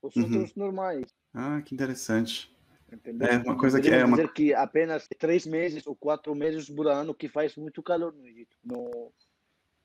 Os 0.02 0.16
uhum. 0.16 0.24
outros 0.24 0.54
normais. 0.56 1.06
Ah, 1.32 1.62
que 1.62 1.74
interessante. 1.74 2.52
Entendeu? 2.92 3.28
É 3.28 3.36
uma 3.38 3.56
coisa 3.56 3.80
que 3.80 3.88
é 3.88 4.04
uma... 4.04 4.16
dizer 4.16 4.32
que 4.32 4.52
apenas 4.52 5.08
três 5.18 5.46
meses 5.46 5.86
ou 5.86 5.94
quatro 5.94 6.34
meses 6.34 6.68
por 6.68 6.88
ano 6.88 7.14
que 7.14 7.28
faz 7.28 7.54
muito 7.56 7.82
calor 7.84 8.12
no 8.12 8.26
Egito, 8.26 8.56
no, 8.64 9.12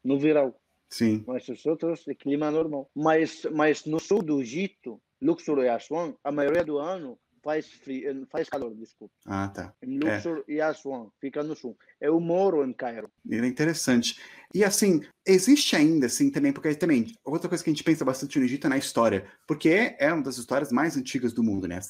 no 0.04 0.20
verão. 0.20 0.56
Sim. 0.90 1.24
Mas 1.28 1.48
os 1.48 1.64
outros 1.68 2.08
é 2.08 2.16
clima 2.16 2.50
normal. 2.50 2.90
Mas, 2.96 3.46
mas 3.54 3.86
no 3.86 4.00
sul 4.00 4.24
do 4.24 4.42
Egito, 4.42 5.00
Luxor 5.22 5.60
e 5.60 5.70
Aswan, 5.70 6.16
a 6.24 6.32
maioria 6.32 6.64
do 6.64 6.80
ano 6.80 7.18
faz, 7.42 7.68
frio, 7.68 8.10
eh, 8.10 8.26
faz 8.30 8.50
calor, 8.50 8.74
desculpa. 8.76 9.14
Ah, 9.26 9.48
tá. 9.48 9.74
Em 9.82 10.00
Luxor 10.00 10.44
é. 10.48 10.54
e 10.54 10.62
Aswan, 10.62 11.08
fica 11.20 11.44
no 11.44 11.56
sul. 11.56 11.78
Eu 12.00 12.20
moro 12.20 12.64
em 12.64 12.74
Cairo. 12.74 13.10
É 13.30 13.38
interessante. 13.46 14.20
E 14.54 14.64
assim, 14.64 15.02
existe 15.26 15.76
ainda, 15.76 16.06
assim, 16.06 16.30
também, 16.30 16.52
porque 16.52 16.74
também, 16.76 17.14
outra 17.24 17.50
coisa 17.50 17.64
que 17.64 17.70
a 17.70 17.74
gente 17.74 17.84
pensa 17.84 18.04
bastante 18.04 18.38
no 18.38 18.46
Egito 18.46 18.68
é 18.68 18.70
na 18.70 18.78
história, 18.78 19.26
porque 19.48 19.96
é 19.98 20.14
uma 20.14 20.24
das 20.24 20.38
histórias 20.38 20.72
mais 20.72 20.98
antigas 20.98 21.34
do 21.34 21.44
mundo, 21.44 21.68
né? 21.68 21.78
As, 21.78 21.90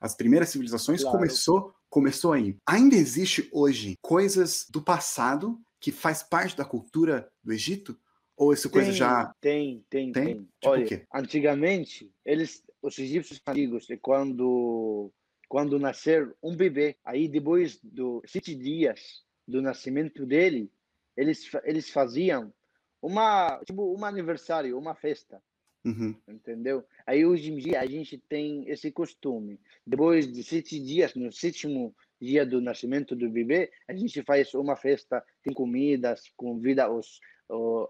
as 0.00 0.14
primeiras 0.14 0.48
civilizações 0.48 1.02
claro. 1.02 1.18
começou, 1.18 1.74
começou 1.88 2.32
aí. 2.32 2.56
Ainda 2.66 2.96
existe 2.96 3.48
hoje 3.52 3.96
coisas 4.02 4.66
do 4.70 4.82
passado 4.82 5.60
que 5.80 5.90
faz 5.90 6.22
parte 6.22 6.56
da 6.56 6.64
cultura 6.64 7.28
do 7.42 7.52
Egito? 7.52 7.96
Ou 8.36 8.52
essa 8.52 8.68
coisa 8.68 8.88
tem, 8.88 8.96
já. 8.96 9.34
Tem, 9.40 9.84
tem, 9.88 10.12
tem. 10.12 10.24
tem. 10.24 10.34
Tipo 10.36 10.48
Olha, 10.64 11.06
antigamente, 11.14 12.10
eles 12.24 12.64
os 12.82 12.98
egípcios 12.98 13.40
antigos, 13.46 13.86
quando 14.00 15.10
quando 15.48 15.78
nascer 15.78 16.34
um 16.42 16.56
bebê, 16.56 16.96
aí 17.04 17.28
depois 17.28 17.78
dos 17.82 18.22
sete 18.26 18.54
dias 18.54 19.22
do 19.46 19.60
nascimento 19.60 20.24
dele, 20.26 20.70
eles 21.16 21.50
eles 21.64 21.90
faziam 21.90 22.52
uma 23.00 23.60
tipo 23.64 23.94
um 23.96 24.04
aniversário, 24.04 24.78
uma 24.78 24.94
festa, 24.94 25.42
uhum. 25.84 26.16
entendeu? 26.26 26.84
Aí 27.06 27.24
hoje 27.24 27.52
em 27.52 27.56
dia 27.56 27.80
a 27.80 27.86
gente 27.86 28.18
tem 28.18 28.68
esse 28.68 28.90
costume. 28.90 29.60
Depois 29.86 30.30
de 30.30 30.42
sete 30.42 30.80
dias, 30.80 31.14
no 31.14 31.30
sétimo 31.30 31.94
dia 32.20 32.46
do 32.46 32.60
nascimento 32.60 33.14
do 33.14 33.28
bebê, 33.28 33.70
a 33.86 33.94
gente 33.94 34.22
faz 34.22 34.54
uma 34.54 34.76
festa, 34.76 35.24
tem 35.42 35.52
comidas, 35.52 36.32
convida 36.36 36.90
os 36.90 37.20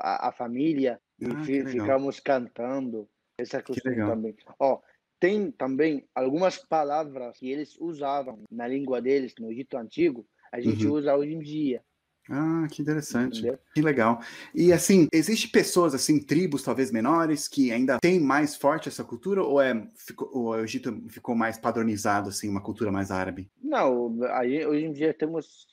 a, 0.00 0.28
a 0.28 0.32
família 0.32 1.00
ah, 1.22 1.42
e 1.48 1.66
ficamos 1.66 2.20
cantando. 2.20 3.08
Essa 3.42 3.62
costume 3.62 3.96
também. 3.96 4.36
Ó, 4.58 4.80
tem 5.18 5.50
também 5.50 6.04
algumas 6.14 6.58
palavras 6.58 7.38
que 7.38 7.50
eles 7.50 7.76
usavam 7.78 8.42
na 8.50 8.66
língua 8.66 9.00
deles 9.00 9.34
no 9.38 9.50
Egito 9.52 9.76
Antigo, 9.76 10.26
a 10.50 10.60
gente 10.60 10.86
uhum. 10.86 10.94
usa 10.94 11.16
hoje 11.16 11.32
em 11.32 11.38
dia. 11.40 11.82
Ah, 12.30 12.66
que 12.70 12.82
interessante. 12.82 13.40
Entendeu? 13.40 13.58
Que 13.74 13.82
legal. 13.82 14.20
E 14.54 14.72
assim, 14.72 15.08
existe 15.12 15.48
pessoas 15.48 15.94
assim, 15.94 16.20
tribos 16.20 16.62
talvez 16.62 16.90
menores 16.90 17.48
que 17.48 17.72
ainda 17.72 17.98
têm 17.98 18.20
mais 18.20 18.54
forte 18.54 18.88
essa 18.88 19.02
cultura 19.02 19.42
ou 19.42 19.60
é 19.60 19.88
ficou, 19.96 20.30
o 20.32 20.56
Egito 20.56 21.04
ficou 21.08 21.34
mais 21.34 21.58
padronizado 21.58 22.28
assim, 22.28 22.48
uma 22.48 22.60
cultura 22.60 22.92
mais 22.92 23.10
árabe? 23.10 23.50
Não, 23.62 24.18
aí 24.30 24.64
hoje 24.64 24.84
em 24.84 24.92
dia 24.92 25.12
temos 25.12 25.66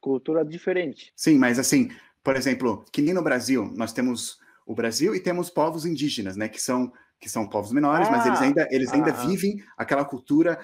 cultura 0.00 0.44
diferente. 0.44 1.12
Sim, 1.16 1.38
mas 1.38 1.58
assim, 1.58 1.90
por 2.22 2.36
exemplo, 2.36 2.84
que 2.92 3.02
nem 3.02 3.14
no 3.14 3.22
Brasil, 3.22 3.70
nós 3.74 3.92
temos 3.92 4.40
o 4.66 4.74
Brasil 4.74 5.14
e 5.14 5.20
temos 5.20 5.48
povos 5.48 5.86
indígenas, 5.86 6.36
né, 6.36 6.48
que 6.48 6.60
são 6.60 6.92
que 7.18 7.30
são 7.30 7.48
povos 7.48 7.72
menores, 7.72 8.08
ah, 8.08 8.10
mas 8.10 8.26
eles 8.26 8.40
ainda 8.42 8.68
eles 8.70 8.92
ainda 8.92 9.10
ah, 9.10 9.26
vivem 9.26 9.64
aquela 9.74 10.04
cultura 10.04 10.58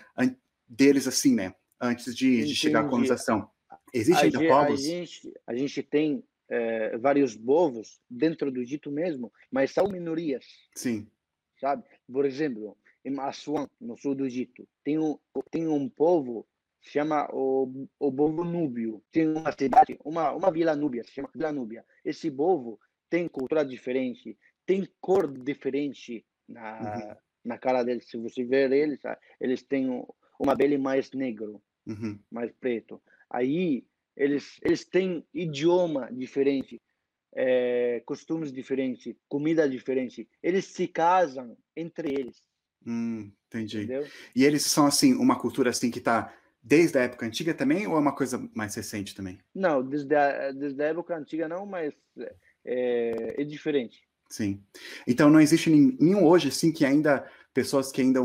deles 0.68 1.06
assim, 1.06 1.35
né, 1.35 1.54
antes 1.80 2.14
de, 2.14 2.44
de 2.44 2.54
chegar 2.54 2.80
à 2.80 2.88
colonização. 2.88 3.49
Existem 3.94 4.25
ainda 4.25 4.49
povos? 4.49 4.80
A 4.80 4.82
gente, 4.82 5.35
a 5.47 5.54
gente 5.54 5.82
tem 5.82 6.23
é, 6.50 6.99
vários 6.99 7.35
povos 7.35 8.00
dentro 8.11 8.50
do 8.50 8.61
Egito 8.61 8.90
mesmo, 8.90 9.32
mas 9.50 9.71
são 9.71 9.88
minorias. 9.88 10.44
Sim. 10.75 11.06
Sabe? 11.59 11.85
Por 12.11 12.26
exemplo, 12.26 12.76
em 13.04 13.18
Aswan, 13.18 13.68
no 13.80 13.97
sul 13.97 14.14
do 14.14 14.26
Egito, 14.26 14.68
tem 14.85 14.99
um, 14.99 15.18
tem 15.50 15.66
um 15.66 15.88
povo 15.88 16.47
chama 16.82 17.28
o, 17.32 17.87
o 17.99 18.12
povo 18.12 18.44
núbio. 18.44 19.02
Tem 19.12 19.28
uma 19.28 19.52
cidade, 19.52 19.97
uma, 20.04 20.32
uma 20.32 20.50
vila 20.50 20.75
núbia, 20.75 21.04
se 21.04 21.12
chama 21.12 21.30
Vila 21.32 21.52
Núbia. 21.52 21.85
Esse 22.04 22.30
povo 22.30 22.78
tem 23.12 23.28
cultura 23.28 23.62
diferente, 23.62 24.38
tem 24.64 24.88
cor 24.99 25.31
diferente 25.31 26.25
na, 26.49 26.81
uhum. 26.81 27.16
na 27.45 27.59
cara 27.59 27.83
deles. 27.83 28.09
Se 28.09 28.16
você 28.16 28.42
ver 28.42 28.73
eles, 28.73 29.00
eles 29.38 29.62
têm 29.62 30.02
uma 30.40 30.57
pele 30.57 30.78
mais 30.78 31.11
negro, 31.12 31.62
uhum. 31.87 32.19
mais 32.31 32.50
preto. 32.52 33.02
Aí 33.28 33.85
eles, 34.16 34.59
eles 34.62 34.87
têm 34.87 35.26
idioma 35.35 36.09
diferente, 36.11 36.81
é, 37.35 38.02
costumes 38.07 38.50
diferentes, 38.50 39.14
comida 39.28 39.69
diferente. 39.69 40.26
Eles 40.42 40.64
se 40.64 40.88
casam 40.88 41.54
entre 41.76 42.14
eles. 42.19 42.40
Hum, 42.87 43.31
entendi. 43.47 43.85
Entendeu? 43.85 44.07
E 44.35 44.42
eles 44.42 44.62
são 44.64 44.87
assim 44.87 45.12
uma 45.12 45.38
cultura 45.38 45.69
assim 45.69 45.90
que 45.90 45.99
está 45.99 46.35
desde 46.62 46.97
a 46.97 47.02
época 47.02 47.26
antiga 47.26 47.52
também 47.52 47.87
ou 47.87 47.95
é 47.95 47.99
uma 47.99 48.14
coisa 48.14 48.49
mais 48.54 48.75
recente 48.75 49.14
também? 49.14 49.38
Não, 49.54 49.83
desde 49.83 50.14
a, 50.14 50.50
desde 50.52 50.83
a 50.83 50.87
época 50.87 51.14
antiga 51.14 51.47
não, 51.47 51.66
mas 51.66 51.92
é, 52.64 53.42
é 53.42 53.45
diferente. 53.45 54.02
Sim. 54.28 54.62
Então 55.07 55.28
não 55.28 55.40
existe 55.40 55.71
nenhum 55.71 56.25
hoje 56.25 56.49
assim 56.49 56.73
que 56.73 56.85
ainda 56.85 57.26
pessoas 57.52 57.92
que 57.92 58.00
ainda 58.00 58.21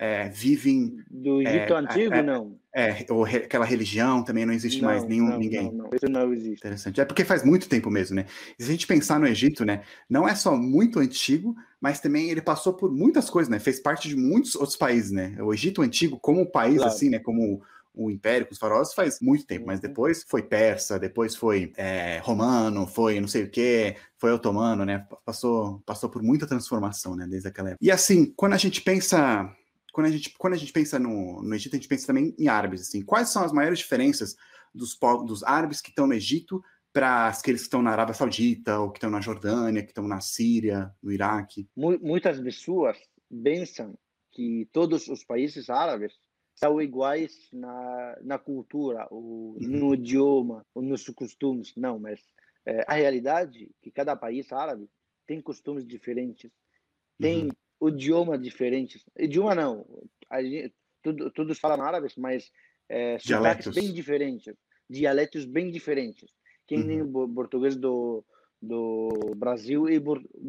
é, 0.00 0.30
vivem. 0.30 0.96
Do 1.10 1.42
Egito 1.42 1.74
é, 1.74 1.76
Antigo, 1.76 2.14
é, 2.14 2.22
não. 2.22 2.58
É, 2.74 3.04
ou 3.10 3.22
re, 3.22 3.38
aquela 3.38 3.66
religião 3.66 4.22
também 4.22 4.46
não 4.46 4.54
existe 4.54 4.80
não, 4.80 4.88
mais 4.88 5.04
nenhum, 5.04 5.28
não, 5.28 5.38
ninguém. 5.38 5.64
Não, 5.64 5.84
não, 5.84 5.90
isso 5.92 6.08
não 6.08 6.32
existe. 6.32 6.60
Interessante. 6.60 7.00
É 7.00 7.04
porque 7.04 7.24
faz 7.24 7.44
muito 7.44 7.68
tempo 7.68 7.90
mesmo, 7.90 8.16
né? 8.16 8.24
Se 8.58 8.66
a 8.66 8.72
gente 8.72 8.86
pensar 8.86 9.20
no 9.20 9.26
Egito, 9.26 9.62
né? 9.64 9.82
Não 10.08 10.26
é 10.26 10.34
só 10.34 10.56
muito 10.56 11.00
antigo, 11.00 11.54
mas 11.78 12.00
também 12.00 12.30
ele 12.30 12.40
passou 12.40 12.72
por 12.72 12.90
muitas 12.90 13.28
coisas, 13.28 13.50
né? 13.50 13.58
Fez 13.58 13.78
parte 13.78 14.08
de 14.08 14.16
muitos 14.16 14.54
outros 14.54 14.76
países, 14.76 15.10
né? 15.10 15.36
O 15.40 15.52
Egito 15.52 15.82
Antigo, 15.82 16.18
como 16.18 16.50
país, 16.50 16.76
claro. 16.76 16.90
assim, 16.90 17.10
né? 17.10 17.18
Como 17.18 17.60
o 17.94 18.10
Império 18.10 18.46
com 18.46 18.52
os 18.52 18.58
faraós 18.58 18.94
faz 18.94 19.20
muito 19.20 19.46
tempo, 19.46 19.66
mas 19.66 19.80
uhum. 19.80 19.88
depois 19.88 20.24
foi 20.28 20.42
persa, 20.42 20.98
depois 20.98 21.34
foi 21.34 21.72
é, 21.76 22.18
romano, 22.18 22.86
foi 22.86 23.20
não 23.20 23.28
sei 23.28 23.44
o 23.44 23.50
que, 23.50 23.96
foi 24.18 24.32
otomano, 24.32 24.84
né? 24.84 25.06
Passou, 25.24 25.82
passou 25.84 26.08
por 26.08 26.22
muita 26.22 26.46
transformação, 26.46 27.16
né? 27.16 27.26
Desde 27.28 27.48
aquela 27.48 27.70
época. 27.70 27.84
E 27.84 27.90
assim, 27.90 28.32
quando 28.36 28.52
a 28.52 28.58
gente 28.58 28.80
pensa 28.80 29.54
quando 29.92 30.06
a 30.06 30.10
gente, 30.10 30.34
quando 30.38 30.54
a 30.54 30.56
gente 30.56 30.72
pensa 30.72 30.98
no, 30.98 31.42
no 31.42 31.54
Egito, 31.54 31.74
a 31.74 31.78
gente 31.78 31.88
pensa 31.88 32.06
também 32.06 32.34
em 32.38 32.48
árabes. 32.48 32.82
Assim. 32.82 33.02
Quais 33.02 33.30
são 33.30 33.44
as 33.44 33.52
maiores 33.52 33.78
diferenças 33.78 34.36
dos, 34.74 34.96
dos 35.26 35.42
árabes 35.42 35.80
que 35.80 35.90
estão 35.90 36.06
no 36.06 36.14
Egito 36.14 36.62
para 36.92 37.28
aqueles 37.28 37.62
que 37.62 37.66
estão 37.66 37.82
na 37.82 37.90
Arábia 37.92 38.14
Saudita, 38.14 38.80
ou 38.80 38.90
que 38.90 38.98
estão 38.98 39.10
na 39.10 39.20
Jordânia, 39.20 39.82
que 39.82 39.90
estão 39.90 40.08
na 40.08 40.20
Síria, 40.20 40.92
no 41.02 41.12
Iraque? 41.12 41.68
Muitas 41.76 42.40
pessoas 42.40 42.96
pensam 43.42 43.96
que 44.32 44.68
todos 44.72 45.08
os 45.08 45.24
países 45.24 45.70
árabes 45.70 46.14
são 46.62 46.80
iguais 46.80 47.48
na, 47.52 48.18
na 48.22 48.38
cultura, 48.38 49.06
ou 49.10 49.54
uhum. 49.54 49.58
no 49.60 49.94
idioma, 49.94 50.66
ou 50.74 50.82
nos 50.82 51.04
costumes. 51.08 51.74
Não, 51.76 51.98
mas 51.98 52.20
é, 52.66 52.84
a 52.86 52.94
realidade 52.94 53.64
é 53.64 53.68
que 53.82 53.90
cada 53.90 54.14
país 54.14 54.52
árabe 54.52 54.88
tem 55.26 55.40
costumes 55.40 55.86
diferentes, 55.86 56.50
tem 57.18 57.44
uhum 57.44 57.50
idioma 57.88 58.36
diferente. 58.36 59.02
Idioma 59.18 59.54
não, 59.54 59.86
a 60.28 60.42
gente, 60.42 60.74
tudo, 61.02 61.30
todos 61.30 61.58
falam 61.58 61.82
árabe, 61.82 62.08
mas 62.18 62.50
é, 62.88 63.18
sotaques 63.18 63.72
bem 63.74 63.92
diferentes, 63.92 64.54
dialetos 64.88 65.44
bem 65.44 65.70
diferentes, 65.70 66.30
que 66.66 66.76
uhum. 66.76 66.84
nem 66.84 67.02
o 67.02 67.28
português 67.28 67.76
do, 67.76 68.24
do 68.60 69.08
Brasil 69.36 69.88
e 69.88 70.00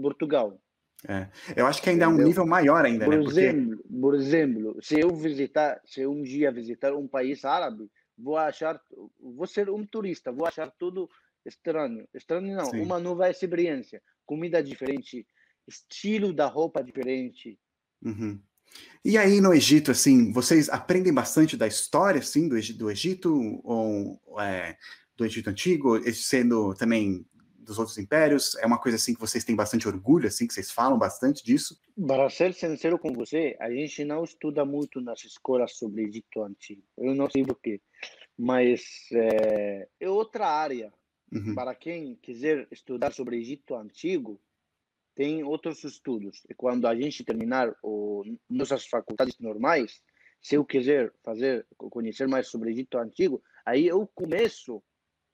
Portugal. 0.02 0.60
É. 1.08 1.28
Eu 1.56 1.66
acho 1.66 1.82
que 1.82 1.90
ainda 1.90 2.06
Entendeu? 2.06 2.22
é 2.22 2.24
um 2.24 2.28
nível 2.28 2.46
maior 2.46 2.86
ainda, 2.86 3.06
por 3.06 3.16
né? 3.16 3.24
Exemplo, 3.24 3.78
Porque... 3.78 4.00
Por 4.00 4.16
exemplo, 4.16 4.78
se 4.82 5.00
eu 5.00 5.16
visitar, 5.16 5.82
se 5.86 6.06
um 6.06 6.22
dia 6.22 6.52
visitar 6.52 6.94
um 6.94 7.08
país 7.08 7.44
árabe, 7.44 7.90
vou 8.18 8.38
achar, 8.38 8.80
vou 9.20 9.48
ser 9.48 9.70
um 9.70 9.86
turista, 9.86 10.32
vou 10.32 10.48
achar 10.48 10.72
tudo 10.78 11.10
estranho. 11.46 12.08
Estranho 12.14 12.56
não, 12.56 12.66
Sim. 12.66 12.82
uma 12.82 13.00
nova 13.00 13.30
experiência, 13.30 14.02
comida 14.26 14.64
diferente, 14.64 15.26
estilo 15.68 16.34
da 16.34 16.46
roupa 16.46 16.84
diferente. 16.84 17.58
Uhum. 18.04 18.40
E 19.04 19.18
aí 19.18 19.42
no 19.42 19.54
Egito, 19.54 19.92
assim, 19.92 20.32
vocês 20.32 20.70
aprendem 20.70 21.14
bastante 21.14 21.58
da 21.58 21.68
história, 21.68 22.20
assim, 22.20 22.48
do, 22.48 22.56
do 22.78 22.92
Egito, 22.92 23.60
ou 23.64 24.20
é, 24.40 24.78
do 25.18 25.26
Egito 25.26 25.50
Antigo, 25.50 26.00
sendo 26.14 26.74
também 26.76 27.26
dos 27.62 27.80
outros 27.80 27.98
impérios? 27.98 28.56
É 28.58 28.66
uma 28.66 28.80
coisa, 28.80 28.96
assim, 28.96 29.14
que 29.14 29.20
vocês 29.20 29.44
têm 29.44 29.56
bastante 29.56 29.88
orgulho, 29.88 30.28
assim, 30.28 30.48
que 30.48 30.54
vocês 30.54 30.72
falam 30.72 30.98
bastante 30.98 31.44
disso? 31.44 31.80
Para 32.08 32.30
ser 32.30 32.54
sincero 32.54 32.98
com 32.98 33.14
você, 33.14 33.56
a 33.60 33.70
gente 33.72 34.04
não 34.04 34.24
estuda 34.24 34.66
muito 34.66 35.00
nas 35.00 35.24
escolas 35.24 35.78
sobre 35.78 36.04
Egito 36.04 36.44
Antigo. 36.44 36.84
Eu 36.98 37.14
não 37.16 37.30
sei 37.30 37.44
porquê, 37.44 37.82
mas 38.38 38.82
é, 39.14 39.88
é 40.00 40.10
outra 40.10 40.48
área. 40.48 40.92
Uhum. 41.32 41.56
Para 41.56 41.74
quem 41.74 42.16
quiser 42.16 42.68
estudar 42.72 43.14
sobre 43.14 43.38
Egito 43.38 43.76
Antigo, 43.76 44.42
tem 45.16 45.44
outros 45.44 45.84
estudos. 45.84 46.44
E 46.50 46.54
quando 46.54 46.88
a 46.88 46.96
gente 46.96 47.24
terminar 47.24 47.74
o, 47.82 48.24
nossas 48.50 48.86
faculdades 48.86 49.38
normais, 49.40 50.02
se 50.42 50.56
eu 50.56 50.66
quiser 50.66 51.14
fazer, 51.24 51.66
conhecer 51.78 52.28
mais 52.28 52.48
sobre 52.48 52.72
Egito 52.72 52.98
Antigo, 52.98 53.42
aí 53.66 53.88
eu 53.88 54.08
começo 54.14 54.84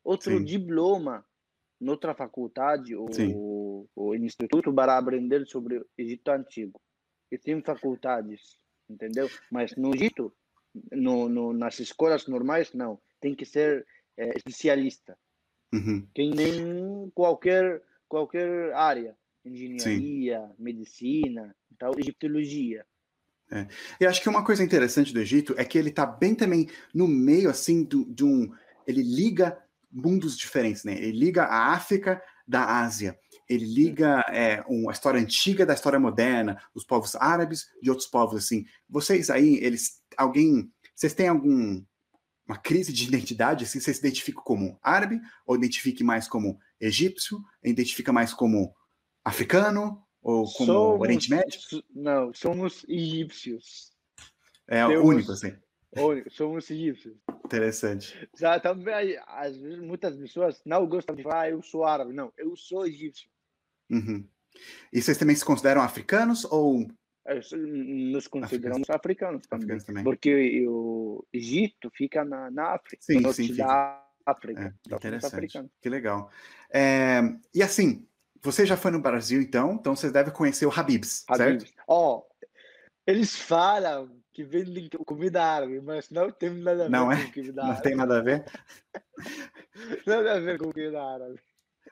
outro 0.03 0.37
Sim. 0.37 0.43
diploma 0.43 1.25
noutra 1.79 2.15
faculdade 2.15 2.95
ou, 2.95 3.89
ou 3.95 4.15
instituto 4.15 4.73
para 4.73 4.97
aprender 4.97 5.45
sobre 5.45 5.83
Egito 5.97 6.29
Antigo. 6.29 6.79
E 7.31 7.37
tem 7.37 7.61
faculdades, 7.61 8.57
entendeu? 8.89 9.29
Mas 9.51 9.75
no 9.75 9.93
Egito, 9.93 10.33
no, 10.91 11.27
no, 11.29 11.53
nas 11.53 11.79
escolas 11.79 12.27
normais, 12.27 12.73
não. 12.73 12.99
Tem 13.19 13.35
que 13.35 13.45
ser 13.45 13.85
é, 14.17 14.37
especialista. 14.37 15.17
Uhum. 15.73 16.07
Que 16.13 16.29
nem 16.29 17.09
qualquer, 17.13 17.81
qualquer 18.07 18.73
área 18.73 19.15
engenharia, 19.45 20.39
Sim. 20.39 20.53
medicina, 20.57 21.55
tal, 21.77 21.93
egiptologia. 21.97 22.85
É. 23.51 23.65
Eu 23.99 24.09
acho 24.09 24.21
que 24.21 24.27
uma 24.27 24.43
coisa 24.43 24.63
interessante 24.63 25.13
do 25.13 25.21
Egito 25.21 25.55
é 25.57 25.63
que 25.63 25.77
ele 25.77 25.89
está 25.89 26.05
bem 26.05 26.35
também 26.35 26.67
no 26.93 27.07
meio 27.07 27.49
assim 27.49 27.83
do, 27.83 28.03
de 28.05 28.25
um, 28.25 28.53
ele 28.85 29.01
liga 29.01 29.57
mundos 29.91 30.37
diferentes, 30.37 30.83
né? 30.83 30.93
Ele 30.93 31.17
liga 31.17 31.43
a 31.43 31.73
África 31.73 32.21
da 32.47 32.81
Ásia, 32.81 33.17
ele 33.49 33.65
liga 33.65 34.23
é, 34.29 34.63
uma 34.67 34.91
história 34.91 35.19
antiga 35.19 35.65
da 35.65 35.73
história 35.73 35.99
moderna, 35.99 36.61
os 36.73 36.83
povos 36.83 37.15
árabes 37.15 37.67
de 37.81 37.89
outros 37.89 38.07
povos 38.07 38.43
assim. 38.43 38.65
Vocês 38.89 39.29
aí, 39.29 39.55
eles, 39.63 40.01
alguém, 40.17 40.71
vocês 40.95 41.13
têm 41.13 41.27
algum 41.27 41.83
uma 42.47 42.57
crise 42.57 42.93
de 42.93 43.05
identidade? 43.05 43.65
Assim, 43.65 43.79
você 43.79 43.93
se 43.93 43.99
identifica 43.99 44.41
como 44.41 44.79
árabe 44.81 45.19
ou 45.45 45.55
identifique 45.55 46.03
mais 46.03 46.27
como 46.27 46.57
egípcio? 46.79 47.43
Identifica 47.63 48.13
mais 48.13 48.33
como 48.33 48.73
africano 49.23 50.01
ou 50.21 50.45
como 50.53 50.65
somos, 50.65 51.01
Oriente 51.01 51.29
Médio? 51.29 51.59
Não, 51.93 52.33
somos 52.33 52.85
egípcios. 52.87 53.91
É 54.67 54.85
o 54.85 55.05
único, 55.05 55.31
assim. 55.31 55.53
Único, 56.01 56.29
somos 56.31 56.69
egípcios. 56.69 57.15
Interessante. 57.45 58.29
Já 58.37 58.59
também, 58.59 59.17
às 59.27 59.55
vezes, 59.57 59.79
muitas 59.79 60.15
pessoas 60.15 60.61
não 60.65 60.85
gostam 60.87 61.15
de 61.15 61.23
falar, 61.23 61.41
ah, 61.41 61.49
eu 61.49 61.61
sou 61.61 61.83
árabe. 61.83 62.13
Não, 62.13 62.31
eu 62.37 62.55
sou 62.55 62.85
egípcio. 62.85 63.29
Uhum. 63.89 64.27
E 64.91 65.01
vocês 65.01 65.17
também 65.17 65.35
se 65.35 65.45
consideram 65.45 65.81
africanos 65.81 66.45
ou 66.45 66.87
nos 67.53 68.27
consideramos 68.27 68.89
africanos, 68.89 69.41
africanos, 69.41 69.47
também, 69.47 69.63
africanos 69.65 69.83
também, 69.83 70.03
porque 70.03 70.65
o 70.67 71.25
Egito 71.33 71.91
fica 71.93 72.23
na, 72.23 72.49
na 72.49 72.75
África, 72.75 72.97
sim, 73.01 73.19
no 73.19 73.33
sim, 73.33 73.53
da 73.53 74.01
África. 74.25 74.63
É, 74.63 74.73
então, 74.85 74.97
interessante. 74.97 75.69
Que 75.81 75.89
legal. 75.89 76.31
É, 76.71 77.19
e 77.53 77.61
assim, 77.61 78.07
você 78.41 78.65
já 78.65 78.77
foi 78.77 78.91
no 78.91 79.01
Brasil, 79.01 79.41
então, 79.41 79.73
então 79.73 79.95
você 79.95 80.09
deve 80.09 80.31
conhecer 80.31 80.65
o 80.65 80.71
Habibs, 80.71 81.25
Habibs. 81.27 81.63
certo? 81.63 81.83
Ó, 81.87 82.19
oh, 82.19 82.45
eles 83.05 83.35
falam 83.35 84.09
que 84.37 84.43
vendem 84.43 84.87
comida 85.03 85.43
árabe, 85.43 85.81
mas 85.81 86.11
não 86.11 86.29
tem 86.31 86.51
nada 86.51 86.85
a 86.85 86.89
ver 86.89 86.91
não 86.91 87.05
com 87.07 87.11
é? 87.11 87.31
comida 87.31 87.63
Não 87.63 87.69
árabe. 87.71 87.81
tem 87.81 87.95
nada 87.95 88.19
a 88.19 88.21
ver? 88.21 88.45
Nada 90.05 90.33
a 90.35 90.39
ver 90.39 90.59
com 90.59 90.71
comida 90.71 91.01
árabe. 91.03 91.39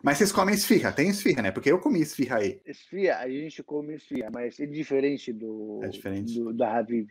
Mas 0.04 0.20
vocês 0.20 0.32
comem 0.32 0.54
esfirra, 0.54 0.92
tem 0.92 1.10
esfirra, 1.10 1.42
né? 1.42 1.52
Porque 1.52 1.72
eu 1.72 1.80
comi 1.80 2.02
esfirra 2.02 2.38
aí. 2.38 2.62
Esfia, 2.64 3.18
a 3.18 3.28
gente 3.28 3.64
come 3.64 3.96
esfia, 3.96 4.30
mas 4.32 4.60
é 4.60 4.68
diferente 4.68 5.34
do, 5.34 5.80
É 5.84 5.88
diferente. 5.88 6.38
do 6.40 6.54
da 6.54 6.78
Habib. 6.78 7.08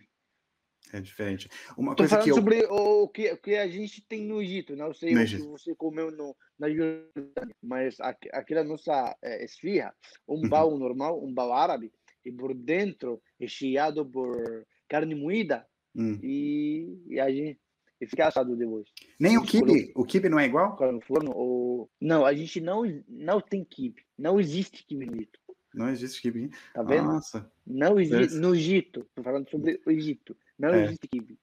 É 0.93 1.01
diferente. 1.01 1.49
Uma 1.77 1.97
Tô 1.97 2.03
coisa 2.05 2.11
falando 2.11 2.25
que 2.25 2.31
eu. 2.31 2.35
sobre 2.37 2.65
o, 2.71 3.09
que, 3.09 3.33
o 3.33 3.37
que 3.39 3.57
a 3.57 3.67
gente 3.67 4.07
tem 4.07 4.25
no 4.25 4.41
Egito, 4.41 4.77
não 4.77 4.95
sei 4.95 5.13
No 5.15 5.19
o 5.19 5.23
Egito. 5.23 5.43
que 5.43 5.49
você 5.51 5.75
comeu 5.75 6.13
no, 6.13 6.37
na 6.57 6.69
Jordânia, 6.71 7.57
mas 7.61 7.99
aqui, 7.99 8.29
aqui 8.33 8.55
na 8.55 8.63
nossa 8.63 9.17
é, 9.21 9.45
esfirra, 9.45 9.93
um 10.29 10.43
Uhum. 10.43 10.49
pão 10.49 10.79
normal, 10.79 11.25
um 11.25 11.35
pão 11.35 11.53
árabe, 11.53 11.93
e 12.25 12.31
por 12.31 12.55
dentro 12.55 13.21
recheado 13.41 14.07
por 14.07 14.65
carne 14.89 15.15
moída 15.15 15.67
Hum. 15.97 16.19
e, 16.23 16.99
e 17.07 17.21
a 17.21 17.31
gente 17.31 17.61
e 18.01 18.07
fica 18.07 18.27
assado 18.27 18.57
depois. 18.57 18.89
Nem 19.21 19.39
o 19.39 19.43
kibe? 19.45 19.93
O 19.95 20.05
kibe 20.05 20.29
não 20.29 20.39
é 20.41 20.45
igual? 20.47 20.77
No 20.93 21.01
forno 21.01 21.31
ou 21.35 21.91
não, 22.01 22.27
a 22.27 22.35
gente 22.35 22.61
não 22.61 22.83
não 23.09 23.41
tem 23.41 23.65
kibe, 23.65 24.03
não 24.19 24.41
existe 24.41 24.85
kibe 24.85 25.07
no 25.07 25.15
Egito, 25.15 25.39
Não 25.73 25.89
existe 25.89 26.21
kibe. 26.21 26.51
tá 26.73 26.83
vendo? 26.83 27.05
Nossa. 27.13 27.51
Não 27.65 27.99
existe 28.01 28.37
no 28.37 28.55
Egito. 28.55 29.07
Tô 29.15 29.23
falando 29.23 29.49
sobre 29.49 29.81
o 29.87 29.91
Egito. 29.91 30.37
Não 30.59 30.71
É. 30.71 30.85
existe 30.85 31.07
kibe. 31.09 31.39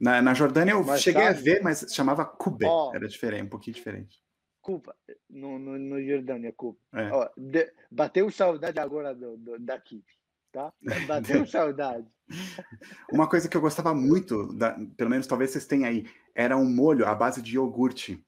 Na, 0.00 0.22
na 0.22 0.32
Jordânia 0.32 0.72
eu 0.72 0.84
Mas 0.84 1.02
cheguei 1.02 1.22
a 1.24 1.34
sabe- 1.34 1.42
ver, 1.42 1.62
mas 1.62 1.84
chamava 1.92 2.24
kube. 2.24 2.64
Era 2.94 3.08
diferente, 3.08 3.42
um 3.46 3.48
pouquinho 3.48 3.74
diferente. 3.74 4.22
Cuba, 4.62 4.94
no, 5.28 5.58
no, 5.58 5.76
no 5.78 6.00
Jordânia, 6.04 6.52
Cuba. 6.56 6.78
É. 6.94 7.10
De- 7.36 7.72
bateu 7.90 8.30
saudade 8.30 8.78
agora 8.78 9.12
do, 9.14 9.36
do, 9.36 9.58
da 9.58 9.78
kibe, 9.80 10.04
tá? 10.52 10.72
Bateu 11.06 11.46
saudade. 11.46 12.06
Uma 13.12 13.28
coisa 13.28 13.48
que 13.48 13.56
eu 13.56 13.60
gostava 13.60 13.94
muito, 13.94 14.52
da- 14.54 14.78
pelo 14.96 15.10
menos 15.10 15.26
talvez 15.26 15.50
vocês 15.50 15.66
tenham 15.66 15.88
aí, 15.88 16.06
era 16.34 16.56
um 16.56 16.68
molho 16.68 17.06
à 17.06 17.14
base 17.14 17.40
de 17.42 17.54
iogurte, 17.54 18.22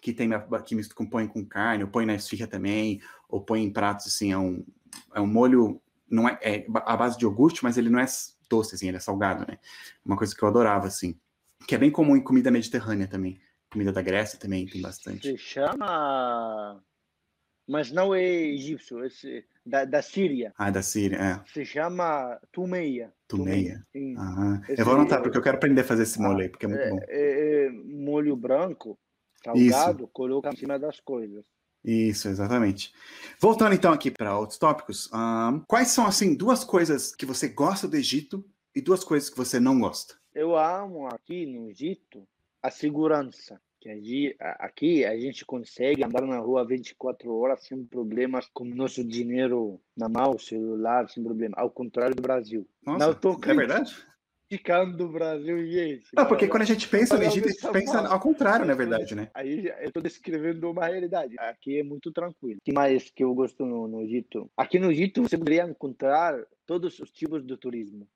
que 0.00 0.12
tem 0.12 0.28
que 0.64 0.74
misto 0.74 0.94
com 0.94 1.06
põe 1.06 1.28
com 1.28 1.44
carne, 1.44 1.84
ou 1.84 1.90
põe 1.90 2.04
na 2.04 2.14
esfirra 2.14 2.46
também, 2.46 3.00
ou 3.28 3.40
põe 3.40 3.62
em 3.62 3.72
pratos 3.72 4.06
assim, 4.06 4.32
é 4.32 4.38
um, 4.38 4.64
é 5.14 5.20
um 5.20 5.26
molho, 5.26 5.80
não 6.10 6.28
é, 6.28 6.38
é 6.42 6.66
à 6.84 6.96
base 6.96 7.16
de 7.16 7.24
iogurte, 7.24 7.62
mas 7.62 7.76
ele 7.78 7.88
não 7.88 8.00
é 8.00 8.06
doce, 8.48 8.74
assim, 8.74 8.88
ele 8.88 8.96
é 8.96 9.00
salgado, 9.00 9.46
né? 9.46 9.58
Uma 10.04 10.16
coisa 10.16 10.34
que 10.34 10.42
eu 10.42 10.48
adorava, 10.48 10.86
assim. 10.86 11.18
Que 11.66 11.74
é 11.74 11.78
bem 11.78 11.90
comum 11.90 12.16
em 12.16 12.22
comida 12.22 12.50
mediterrânea 12.50 13.06
também. 13.06 13.40
Comida 13.70 13.92
da 13.92 14.02
Grécia 14.02 14.38
também 14.38 14.66
tem 14.66 14.82
bastante. 14.82 15.30
Se 15.30 15.38
chama. 15.38 16.82
Mas 17.72 17.90
não 17.90 18.14
é 18.14 18.22
egípcio, 18.22 19.02
esse, 19.02 19.46
da, 19.64 19.86
da 19.86 20.02
Síria. 20.02 20.52
Ah, 20.58 20.70
da 20.70 20.82
Síria, 20.82 21.16
é. 21.16 21.40
Se 21.50 21.64
chama 21.64 22.38
tumeia. 22.52 23.10
Tumeia. 23.26 23.82
Aham. 24.18 24.60
Esse 24.68 24.82
Eu 24.82 24.84
vou 24.84 24.94
anotar, 24.94 25.20
é- 25.20 25.22
porque 25.22 25.38
eu 25.38 25.42
quero 25.42 25.56
aprender 25.56 25.80
a 25.80 25.84
fazer 25.84 26.02
esse 26.02 26.20
molho 26.20 26.40
aí, 26.40 26.50
porque 26.50 26.66
é 26.66 26.68
muito 26.68 26.82
É, 26.82 26.90
bom. 26.90 26.98
é- 27.08 27.64
é 27.66 27.70
molho 27.70 28.36
branco, 28.36 28.98
salgado, 29.42 30.06
coloca 30.08 30.50
em 30.50 30.56
cima 30.56 30.78
das 30.78 31.00
coisas. 31.00 31.42
Isso, 31.82 32.28
exatamente. 32.28 32.92
Voltando 33.40 33.74
então 33.74 33.90
aqui 33.90 34.10
para 34.10 34.38
outros 34.38 34.58
tópicos, 34.58 35.08
ahn, 35.10 35.60
quais 35.66 35.88
são 35.88 36.06
assim 36.06 36.34
duas 36.36 36.62
coisas 36.64 37.14
que 37.16 37.24
você 37.24 37.48
gosta 37.48 37.88
do 37.88 37.96
Egito 37.96 38.44
e 38.74 38.82
duas 38.82 39.02
coisas 39.02 39.30
que 39.30 39.36
você 39.38 39.58
não 39.58 39.80
gosta? 39.80 40.14
Eu 40.34 40.58
amo 40.58 41.06
aqui 41.06 41.46
no 41.46 41.70
Egito 41.70 42.28
a 42.62 42.70
segurança. 42.70 43.58
Que 43.82 44.36
aqui 44.40 45.04
a 45.04 45.18
gente 45.18 45.44
consegue 45.44 46.04
andar 46.04 46.22
na 46.22 46.38
rua 46.38 46.64
24 46.64 47.34
horas 47.34 47.64
sem 47.64 47.84
problemas, 47.84 48.48
com 48.54 48.64
nosso 48.64 49.02
dinheiro 49.02 49.80
na 49.96 50.08
mão, 50.08 50.38
celular, 50.38 51.10
sem 51.10 51.20
problema. 51.20 51.56
Ao 51.58 51.68
contrário 51.68 52.14
do 52.14 52.22
Brasil. 52.22 52.64
Nossa, 52.86 53.06
Não 53.08 53.12
tô 53.12 53.32
é 53.44 53.52
verdade? 53.52 53.92
criticando 54.48 55.04
o 55.04 55.08
Brasil, 55.08 55.66
gente. 55.66 56.10
Não, 56.14 56.26
porque 56.26 56.46
quando 56.46 56.62
a 56.62 56.66
gente 56.66 56.86
pensa 56.86 57.16
no 57.16 57.24
Egito, 57.24 57.48
a 57.48 57.50
gente 57.50 57.72
pensa 57.72 58.06
ao 58.06 58.20
contrário, 58.20 58.64
na 58.64 58.76
Mas, 58.76 58.86
verdade, 58.86 59.16
né? 59.16 59.28
Aí 59.34 59.66
eu 59.66 59.88
estou 59.88 60.00
descrevendo 60.00 60.70
uma 60.70 60.86
realidade. 60.86 61.34
Aqui 61.40 61.80
é 61.80 61.82
muito 61.82 62.12
tranquilo. 62.12 62.58
O 62.58 62.64
que 62.64 62.72
mais 62.72 63.10
que 63.10 63.24
eu 63.24 63.34
gosto 63.34 63.66
no, 63.66 63.88
no 63.88 64.02
Egito? 64.02 64.48
Aqui 64.56 64.78
no 64.78 64.92
Egito 64.92 65.22
você 65.22 65.36
poderia 65.36 65.64
encontrar 65.64 66.38
todos 66.66 67.00
os 67.00 67.10
tipos 67.10 67.44
de 67.44 67.56
turismo. 67.56 68.06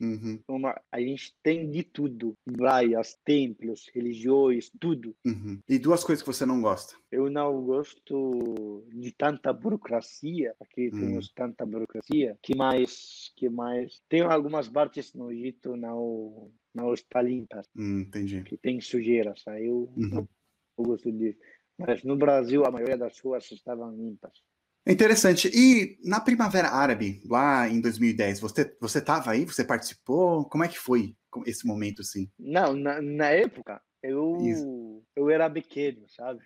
Uhum, 0.00 0.38
Uma, 0.48 0.80
a 0.92 1.00
gente 1.00 1.34
tem 1.42 1.68
de 1.70 1.82
tudo: 1.82 2.34
praias, 2.44 3.18
templos, 3.24 3.88
religiões, 3.92 4.70
tudo. 4.80 5.14
uhum. 5.26 5.58
E 5.68 5.78
duas 5.78 6.04
coisas 6.04 6.22
que 6.22 6.32
você 6.32 6.46
não 6.46 6.60
gosta? 6.62 6.94
Eu 7.10 7.28
não 7.28 7.60
gosto 7.64 8.84
de 8.94 9.10
tanta 9.12 9.52
burocracia. 9.52 10.54
Aqui 10.60 10.90
Hum. 10.92 11.00
temos 11.00 11.32
tanta 11.34 11.66
burocracia. 11.66 12.38
Que 12.42 12.54
mais? 12.56 13.32
Que 13.36 13.48
mais? 13.48 14.00
Tem 14.08 14.22
algumas 14.22 14.68
partes 14.68 15.12
no 15.14 15.30
Egito 15.32 15.76
não 15.76 16.52
não 16.74 16.94
está 16.94 17.20
limpas, 17.20 17.66
Hum, 17.76 18.00
entendi. 18.02 18.42
que 18.44 18.56
tem 18.56 18.80
sujeiras. 18.80 19.42
Aí 19.48 19.66
eu 19.66 19.92
Uhum. 19.96 20.26
não 20.78 20.84
gosto 20.84 21.10
disso. 21.10 21.38
Mas 21.76 22.04
no 22.04 22.16
Brasil 22.16 22.64
a 22.64 22.70
maioria 22.70 22.96
das 22.96 23.18
ruas 23.18 23.50
estavam 23.50 23.90
limpas. 23.96 24.32
Interessante. 24.88 25.50
E 25.52 25.98
na 26.02 26.20
Primavera 26.20 26.68
Árabe, 26.68 27.20
lá 27.26 27.68
em 27.68 27.80
2010, 27.80 28.40
você 28.40 28.76
você 28.80 28.98
estava 28.98 29.30
aí? 29.30 29.44
Você 29.44 29.64
participou? 29.64 30.48
Como 30.48 30.64
é 30.64 30.68
que 30.68 30.78
foi 30.78 31.14
esse 31.46 31.66
momento 31.66 32.00
assim? 32.00 32.30
Não, 32.38 32.74
na, 32.74 33.00
na 33.02 33.26
época 33.26 33.80
eu 34.02 34.36
Isso. 34.40 35.02
eu 35.14 35.28
era 35.28 35.50
pequeno, 35.50 36.08
sabe? 36.08 36.40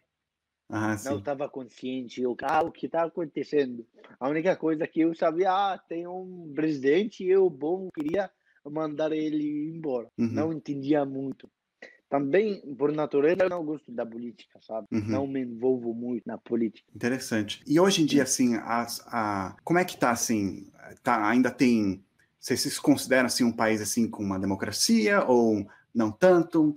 Ah, 0.68 0.96
não 1.04 1.18
estava 1.18 1.48
consciente 1.50 2.22
eu, 2.22 2.34
ah, 2.42 2.64
o 2.64 2.72
que 2.72 2.86
está 2.86 3.04
acontecendo. 3.04 3.86
A 4.18 4.28
única 4.28 4.56
coisa 4.56 4.86
que 4.86 5.00
eu 5.00 5.14
sabia, 5.14 5.50
ah, 5.52 5.78
tem 5.78 6.06
um 6.06 6.50
presidente 6.54 7.22
e 7.22 7.28
eu 7.28 7.48
bom 7.50 7.90
queria 7.94 8.30
mandar 8.64 9.12
ele 9.12 9.70
embora. 9.76 10.08
Uhum. 10.18 10.32
Não 10.32 10.52
entendia 10.52 11.04
muito. 11.04 11.50
Também, 12.12 12.60
por 12.76 12.92
natureza, 12.92 13.44
eu 13.44 13.48
não 13.48 13.64
gosto 13.64 13.90
da 13.90 14.04
política, 14.04 14.60
sabe? 14.60 14.86
Uhum. 14.92 15.08
Não 15.08 15.26
me 15.26 15.40
envolvo 15.40 15.94
muito 15.94 16.22
na 16.26 16.36
política. 16.36 16.86
Interessante. 16.94 17.62
E 17.66 17.80
hoje 17.80 18.02
em 18.02 18.04
dia, 18.04 18.24
assim, 18.24 18.54
as, 18.54 19.02
a, 19.06 19.56
como 19.64 19.78
é 19.78 19.84
que 19.86 19.96
tá, 19.96 20.10
assim, 20.10 20.70
tá, 21.02 21.26
ainda 21.26 21.50
tem, 21.50 22.04
vocês 22.38 22.60
se 22.60 22.78
consideram, 22.78 23.24
assim, 23.24 23.44
um 23.44 23.50
país, 23.50 23.80
assim, 23.80 24.10
com 24.10 24.22
uma 24.22 24.38
democracia 24.38 25.24
ou 25.24 25.66
não 25.94 26.12
tanto? 26.12 26.76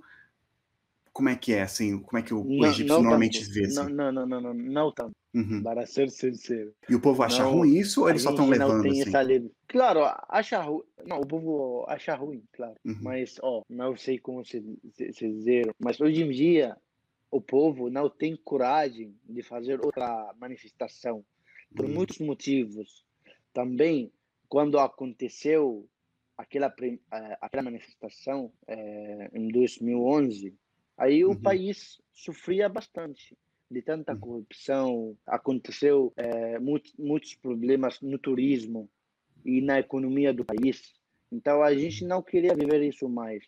Como 1.16 1.30
é 1.30 1.34
que 1.34 1.54
é, 1.54 1.62
assim, 1.62 1.98
como 2.02 2.18
é 2.18 2.22
que 2.22 2.34
o, 2.34 2.44
Não- 2.44 2.66
egípcio 2.66 2.86
normalmente 3.02 3.40
tanto. 3.40 3.54
vê, 3.54 3.64
assim? 3.64 3.94
Não, 3.94 4.12
não, 4.12 4.26
não, 4.26 4.40
não, 4.42 4.52
não, 4.52 4.92
tanto, 4.92 5.12
Uhum. 5.34 5.62
para 5.62 5.86
ser 5.86 6.10
sincero. 6.10 6.74
E 6.90 6.94
o 6.94 7.00
povo 7.00 7.22
acha 7.22 7.42
Não, 7.42 7.52
ruim 7.52 7.74
isso 7.74 8.02
ou 8.02 8.10
eles 8.10 8.20
só 8.20 8.28
estão 8.28 8.44
gente 8.44 8.58
não 8.58 8.68
levando, 8.68 8.82
tem 8.82 9.00
assim? 9.00 9.08
essa 9.08 9.20
lei. 9.22 9.50
Claro, 9.66 10.00
acha 10.28 10.60
ruim. 10.60 10.82
Não, 11.06 11.16
o 11.20 11.26
povo 11.26 11.86
acha 11.88 12.14
ruim, 12.14 12.44
claro. 12.52 12.74
Uhum. 12.84 12.98
Mas, 13.00 13.36
ó, 13.42 13.62
não 13.66 13.96
sei 13.96 14.18
como 14.18 14.44
se, 14.44 14.62
se, 14.92 15.10
se 15.14 15.26
dizer, 15.32 15.74
mas 15.78 15.98
hoje 15.98 16.22
em 16.22 16.30
dia 16.30 16.76
o 17.30 17.40
povo 17.40 17.88
não 17.88 18.10
tem 18.10 18.36
coragem 18.36 19.16
de 19.24 19.42
fazer 19.42 19.80
outra 19.82 20.34
manifestação 20.38 21.24
por 21.74 21.86
Hum. 21.86 21.94
muitos 21.94 22.18
motivos. 22.18 23.06
Também, 23.54 24.12
quando 24.50 24.78
aconteceu 24.78 25.88
aquela, 26.36 26.70
eh, 26.82 27.38
aquela 27.40 27.62
manifestação 27.62 28.52
eh, 28.68 29.30
em 29.32 29.48
2011, 29.48 30.54
aí 30.96 31.24
o 31.24 31.30
Uhum. 31.30 31.36
país 31.36 32.00
sofria 32.12 32.68
bastante 32.68 33.36
de 33.70 33.82
tanta 33.82 34.12
Uhum. 34.12 34.20
corrupção, 34.20 35.18
aconteceu 35.26 36.12
eh, 36.16 36.58
muitos, 36.58 36.94
muitos 36.98 37.34
problemas 37.34 38.00
no 38.00 38.18
turismo 38.18 38.88
e 39.44 39.60
na 39.60 39.78
economia 39.80 40.32
do 40.32 40.44
país. 40.44 40.94
Então 41.32 41.62
a 41.62 41.74
gente 41.74 42.04
não 42.04 42.22
queria 42.22 42.54
viver 42.54 42.82
isso 42.82 43.08
mais. 43.08 43.44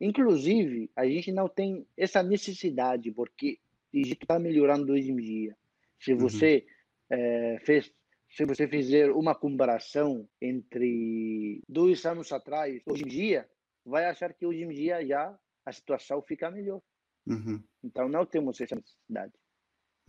Inclusive, 0.00 0.90
a 0.96 1.06
gente 1.06 1.30
não 1.32 1.48
tem 1.48 1.86
essa 1.96 2.22
necessidade, 2.22 3.10
porque 3.12 3.58
o 3.92 3.98
Egito 3.98 4.22
está 4.24 4.38
melhorando 4.38 4.92
hoje 4.92 5.10
em 5.10 5.16
dia. 5.16 5.56
Se 5.98 6.14
Uhum. 6.18 6.30
você 6.30 6.66
eh, 7.10 7.58
fez, 7.64 7.92
se 8.30 8.44
você 8.46 8.66
fizer 8.68 9.10
uma 9.12 9.34
comparação 9.34 10.28
entre 10.40 11.62
dois 11.68 12.04
anos 12.06 12.32
atrás, 12.32 12.80
hoje 12.86 13.04
em 13.04 13.08
dia, 13.08 13.48
vai 13.84 14.06
achar 14.06 14.32
que 14.32 14.46
hoje 14.46 14.62
em 14.62 14.68
dia 14.70 15.04
já 15.06 15.38
a 15.64 15.72
situação 15.72 16.22
fica 16.22 16.50
melhor. 16.50 16.80
Uhum. 17.26 17.62
Então 17.82 18.08
não 18.08 18.24
temos 18.24 18.60
essa 18.60 18.74
necessidade. 18.74 19.32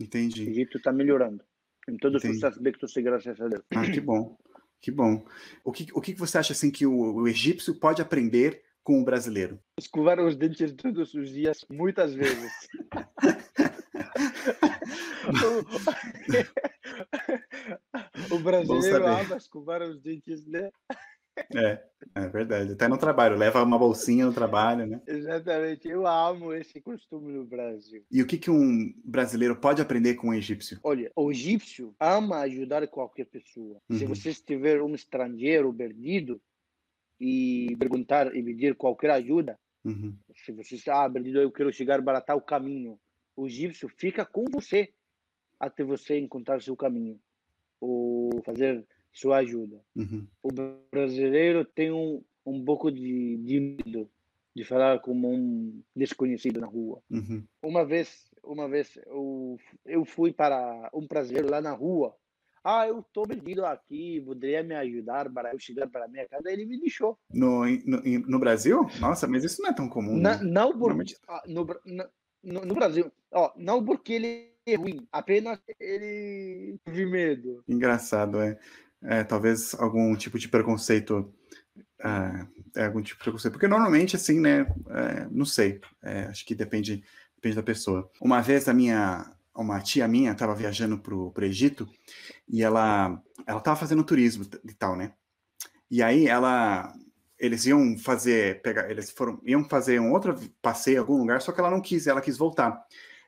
O 0.00 0.04
Entendi. 0.04 0.48
Egito 0.48 0.78
está 0.78 0.92
melhorando 0.92 1.44
em 1.88 1.96
todos 1.96 2.24
Entendi. 2.24 2.38
os 2.38 2.44
aspectos, 2.44 2.94
graças 2.96 3.40
a 3.40 3.48
Deus. 3.48 3.64
Ah, 3.74 3.90
que 3.90 4.00
bom, 4.00 4.36
que 4.80 4.90
bom. 4.90 5.24
O 5.64 5.72
que, 5.72 5.86
o 5.94 6.00
que 6.00 6.14
você 6.14 6.38
acha, 6.38 6.52
assim, 6.52 6.70
que 6.70 6.86
o, 6.86 7.14
o 7.14 7.28
egípcio 7.28 7.78
pode 7.78 8.00
aprender 8.00 8.64
com 8.82 9.00
o 9.00 9.04
brasileiro? 9.04 9.60
Escovar 9.78 10.18
os 10.20 10.36
dentes 10.36 10.72
todos 10.74 11.14
os 11.14 11.30
dias, 11.30 11.64
muitas 11.68 12.14
vezes. 12.14 12.52
o, 18.30 18.32
o 18.34 18.38
brasileiro 18.40 19.06
ama 19.06 19.36
escovar 19.36 19.82
os 19.82 20.00
dentes, 20.00 20.44
né? 20.46 20.70
É, 21.54 21.82
é 22.14 22.28
verdade. 22.28 22.72
Até 22.72 22.88
no 22.88 22.98
trabalho, 22.98 23.36
leva 23.36 23.62
uma 23.62 23.78
bolsinha 23.78 24.26
no 24.26 24.32
trabalho, 24.32 24.86
né? 24.86 25.00
Exatamente. 25.06 25.88
Eu 25.88 26.06
amo 26.06 26.52
esse 26.52 26.80
costume 26.80 27.32
no 27.32 27.44
Brasil. 27.44 28.04
E 28.10 28.22
o 28.22 28.26
que, 28.26 28.38
que 28.38 28.50
um 28.50 28.92
brasileiro 29.04 29.56
pode 29.56 29.80
aprender 29.80 30.14
com 30.14 30.28
o 30.28 30.34
egípcio? 30.34 30.78
Olha, 30.82 31.10
o 31.16 31.30
egípcio 31.30 31.94
ama 31.98 32.40
ajudar 32.40 32.86
qualquer 32.88 33.26
pessoa. 33.26 33.80
Se 33.90 34.04
Uhum. 34.04 34.08
você 34.08 34.30
estiver 34.30 34.82
um 34.82 34.94
estrangeiro 34.94 35.72
perdido 35.72 36.40
e 37.20 37.76
perguntar 37.78 38.34
e 38.34 38.42
pedir 38.42 38.74
qualquer 38.74 39.10
ajuda, 39.10 39.58
Uhum. 39.84 40.16
se 40.36 40.52
você 40.52 40.76
está 40.76 41.04
ah, 41.04 41.10
perdido, 41.10 41.40
eu 41.40 41.50
quero 41.50 41.72
chegar 41.72 42.02
para 42.02 42.20
tal 42.20 42.40
caminho, 42.40 42.98
o 43.36 43.46
egípcio 43.46 43.88
fica 43.88 44.24
com 44.24 44.44
você 44.50 44.92
até 45.58 45.84
você 45.84 46.18
encontrar 46.18 46.60
seu 46.60 46.76
caminho 46.76 47.18
ou 47.80 48.30
fazer 48.44 48.86
sua 49.12 49.38
ajuda. 49.38 49.80
Uhum. 49.94 50.26
O 50.42 50.48
brasileiro 50.90 51.64
tem 51.64 51.92
um, 51.92 52.22
um 52.44 52.64
pouco 52.64 52.90
de, 52.90 53.36
de 53.38 53.60
medo 53.60 54.10
de 54.54 54.64
falar 54.64 55.00
como 55.00 55.32
um 55.32 55.82
desconhecido 55.96 56.60
na 56.60 56.66
rua. 56.66 57.02
Uhum. 57.10 57.44
Uma 57.62 57.84
vez, 57.84 58.30
uma 58.44 58.68
vez 58.68 58.98
eu, 59.06 59.58
eu 59.86 60.04
fui 60.04 60.32
para 60.32 60.90
um 60.92 61.06
brasileiro 61.06 61.50
lá 61.50 61.60
na 61.60 61.72
rua. 61.72 62.14
Ah, 62.64 62.86
eu 62.86 63.00
estou 63.00 63.26
perdido 63.26 63.66
aqui, 63.66 64.20
poderia 64.20 64.62
me 64.62 64.74
ajudar 64.76 65.28
para 65.32 65.52
eu 65.52 65.58
chegar 65.58 65.88
para 65.88 66.04
a 66.04 66.08
minha 66.08 66.28
casa? 66.28 66.50
Ele 66.50 66.64
me 66.64 66.78
deixou. 66.78 67.18
No, 67.32 67.64
no, 67.66 68.02
no 68.02 68.38
Brasil? 68.38 68.86
Nossa, 69.00 69.26
mas 69.26 69.42
isso 69.42 69.60
não 69.60 69.70
é 69.70 69.72
tão 69.72 69.88
comum. 69.88 70.16
Na, 70.16 70.36
né? 70.36 70.44
não 70.44 70.78
por, 70.78 70.92
ah, 71.26 71.42
no, 71.48 71.66
no, 72.42 72.64
no 72.64 72.74
Brasil, 72.74 73.10
ó, 73.32 73.52
não 73.56 73.84
porque 73.84 74.12
ele 74.12 74.52
é 74.64 74.76
ruim, 74.76 75.06
apenas 75.10 75.60
ele 75.80 76.78
teve 76.84 77.06
medo. 77.06 77.64
Engraçado, 77.68 78.40
é. 78.40 78.56
É, 79.04 79.24
talvez 79.24 79.74
algum 79.74 80.14
tipo 80.16 80.38
de 80.38 80.48
preconceito. 80.48 81.32
ah, 82.02 82.46
é, 82.76 82.86
algum 82.86 83.02
tipo 83.02 83.18
de 83.18 83.24
preconceito. 83.24 83.52
Porque 83.52 83.68
normalmente, 83.68 84.16
assim, 84.16 84.40
né? 84.40 84.66
é, 84.90 85.26
não 85.30 85.44
sei. 85.44 85.80
é, 86.02 86.24
acho 86.24 86.44
que 86.44 86.54
depende, 86.54 87.04
depende 87.34 87.56
da 87.56 87.62
pessoa. 87.62 88.10
Uma 88.20 88.40
vez 88.40 88.68
a 88.68 88.74
minha. 88.74 89.30
Uma 89.54 89.80
tia 89.82 90.08
minha 90.08 90.32
estava 90.32 90.54
viajando 90.54 90.98
pro, 90.98 91.30
pro 91.30 91.44
Egito 91.44 91.86
e 92.48 92.62
ela 92.62 93.20
ela 93.46 93.58
estava 93.58 93.76
fazendo 93.78 94.02
turismo 94.02 94.46
e 94.64 94.72
tal, 94.72 94.96
né? 94.96 95.12
E 95.90 96.02
aí 96.02 96.26
ela 96.26 96.90
eles 97.38 97.66
iam 97.66 97.98
fazer 97.98 98.62
pegar 98.62 98.90
eles 98.90 99.10
foram 99.10 99.38
iam 99.44 99.62
fazer 99.68 100.00
um 100.00 100.10
outro 100.12 100.34
passeio 100.62 100.96
em 100.96 100.98
algum 101.00 101.18
lugar, 101.18 101.42
só 101.42 101.52
que 101.52 101.60
ela 101.60 101.70
não 101.70 101.82
quis, 101.82 102.06
ela 102.06 102.22
quis 102.22 102.38
voltar. 102.38 102.82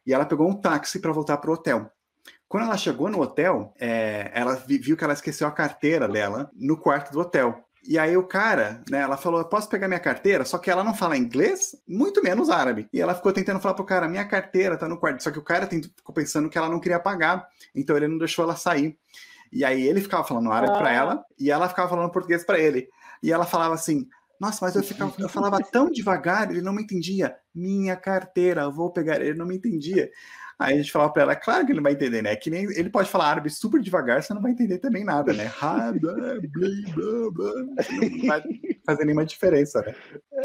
E 0.07 0.15
ela 0.15 0.25
pegou 0.25 0.49
um 0.49 0.59
táxi 0.59 0.99
para 0.99 1.13
voltar 1.13 1.37
pro 1.37 1.53
hotel. 1.53 1.91
Quando 2.49 2.65
ela 2.67 2.77
chegou 2.77 3.09
no 3.09 3.21
hotel, 3.21 3.75
é, 3.79 4.31
ela 4.35 4.55
vi- 4.55 4.79
viu 4.79 4.97
que 4.97 5.05
ela 5.05 5.13
esqueceu 5.13 5.47
a 5.47 5.53
carteira 5.53 6.07
dela 6.09 6.51
no 6.55 6.77
quarto 6.77 7.13
do 7.13 7.21
hotel. 7.21 7.65
E 7.87 7.99
aí 7.99 8.17
o 8.17 8.23
cara, 8.23 8.83
né, 8.91 9.01
ela 9.01 9.17
falou, 9.17 9.41
"Eu 9.41 9.45
posso 9.47 9.69
pegar 9.69 9.89
minha 9.89 10.01
carteira? 10.01 10.45
Só 10.45 10.57
que 10.57 10.71
ela 10.71 10.83
não 10.83 10.95
fala 10.95 11.17
inglês, 11.19 11.77
muito 11.87 12.23
menos 12.23 12.49
árabe. 12.49 12.89
E 12.93 13.01
ela 13.01 13.15
ficou 13.15 13.31
tentando 13.33 13.61
falar 13.61 13.75
pro 13.75 13.85
cara, 13.85 14.09
minha 14.09 14.25
carteira 14.25 14.77
tá 14.79 14.89
no 14.89 14.97
quarto. 14.99 15.23
Só 15.23 15.31
que 15.31 15.39
o 15.39 15.43
cara 15.43 15.67
ficou 15.67 16.15
pensando 16.15 16.49
que 16.49 16.57
ela 16.57 16.69
não 16.69 16.81
queria 16.81 16.99
pagar, 16.99 17.47
então 17.75 17.95
ele 17.97 18.09
não 18.09 18.17
deixou 18.19 18.45
ela 18.45 18.57
sair. 18.57 18.97
E 19.53 19.65
aí 19.65 19.87
ele 19.87 20.01
ficava 20.01 20.25
falando 20.25 20.51
árabe 20.51 20.73
para 20.79 20.89
Ah. 20.89 20.93
ela 20.95 21.25
e 21.39 21.51
ela 21.51 21.69
ficava 21.69 21.89
falando 21.89 22.11
português 22.11 22.43
para 22.45 22.59
ele. 22.59 22.89
E 23.23 23.31
ela 23.33 23.45
falava 23.45 23.75
assim: 23.75 24.09
Nossa, 24.41 24.59
mas 24.65 24.75
eu, 24.75 24.83
ficava, 24.83 25.15
eu 25.19 25.29
falava 25.29 25.59
tão 25.61 25.89
devagar, 25.91 26.51
ele 26.51 26.61
não 26.61 26.73
me 26.73 26.83
entendia. 26.83 27.37
Minha 27.55 27.95
carteira, 27.97 28.69
vou 28.69 28.91
pegar. 28.91 29.21
Ele 29.21 29.39
não 29.39 29.47
me 29.47 29.57
entendia. 29.57 30.11
Aí 30.59 30.75
a 30.75 30.77
gente 30.77 30.93
falava 30.93 31.13
para 31.13 31.23
ela: 31.23 31.37
Claro 31.37 31.65
que 31.65 31.73
ele 31.73 31.79
não 31.79 31.83
vai 31.83 31.93
entender, 31.93 32.23
né? 32.23 32.35
Que 32.37 32.51
nem 32.51 32.65
ele 32.65 32.91
pode 32.91 33.11
falar 33.11 33.27
árabe 33.31 33.51
super 33.51 33.81
devagar, 33.81 34.23
você 34.23 34.33
não 34.33 34.43
vai 34.43 34.53
entender 34.53 34.79
também 34.79 35.05
nada, 35.05 35.33
né? 35.33 35.49
Não 38.21 38.27
vai 38.27 38.43
fazer 38.87 39.05
nenhuma 39.05 39.25
diferença, 39.25 39.83
né? 39.83 39.95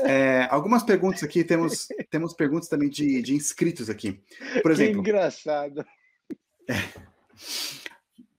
É, 0.02 0.48
algumas 0.50 0.84
perguntas 0.84 1.24
aqui, 1.24 1.44
temos, 1.44 1.88
temos 2.10 2.34
perguntas 2.34 2.68
também 2.70 2.90
de, 2.90 3.22
de 3.22 3.36
inscritos 3.36 3.90
aqui. 3.90 4.22
Por 4.62 4.64
Que 4.64 4.72
exemplo, 4.72 5.00
engraçado. 5.00 5.86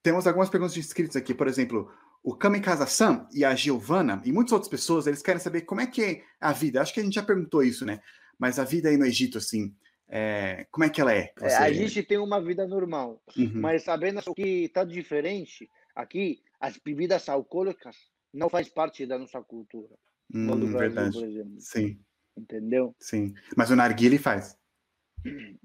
temos 0.02 0.26
algumas 0.26 0.48
perguntas 0.48 0.74
de 0.74 0.80
inscritos 0.80 1.16
aqui, 1.16 1.34
por 1.34 1.46
exemplo, 1.48 1.90
o 2.22 2.34
Kamikaze-san 2.34 3.26
e 3.32 3.44
a 3.44 3.54
Giovana 3.54 4.20
e 4.24 4.32
muitas 4.32 4.52
outras 4.52 4.68
pessoas, 4.70 5.06
eles 5.06 5.22
querem 5.22 5.40
saber 5.40 5.62
como 5.62 5.80
é 5.80 5.86
que 5.86 6.02
é 6.02 6.22
a 6.40 6.52
vida. 6.52 6.80
Acho 6.80 6.92
que 6.92 7.00
a 7.00 7.02
gente 7.02 7.14
já 7.14 7.22
perguntou 7.22 7.62
isso, 7.62 7.84
né? 7.84 8.00
Mas 8.38 8.58
a 8.58 8.64
vida 8.64 8.88
aí 8.88 8.96
no 8.96 9.06
Egito, 9.06 9.38
assim, 9.38 9.74
é, 10.10 10.66
como 10.72 10.84
é 10.84 10.90
que 10.90 11.00
ela 11.00 11.14
é? 11.14 11.32
É, 11.40 11.54
a 11.56 11.72
gente 11.72 12.02
tem 12.02 12.18
uma 12.18 12.40
vida 12.42 12.66
normal, 12.66 13.22
Uhum, 13.36 13.52
mas 13.54 13.86
apenas 13.88 14.26
o 14.26 14.34
que 14.34 14.64
está 14.64 14.82
diferente 14.84 15.70
aqui, 15.94 16.42
as 16.58 16.76
bebidas 16.76 17.28
alcoólicas 17.28 17.96
não 18.34 18.48
faz 18.50 18.68
parte 18.68 19.06
da 19.06 19.18
nossa 19.18 19.40
cultura. 19.40 19.94
Hum, 20.34 20.46
Brasil, 20.46 20.78
verdade. 20.78 21.12
por 21.12 21.28
exemplo. 21.28 21.60
Sim, 21.60 22.00
Entendeu? 22.36 22.94
sim. 22.98 23.34
Mas 23.56 23.70
o 23.70 23.76
narguile 23.76 24.18
faz. 24.18 24.58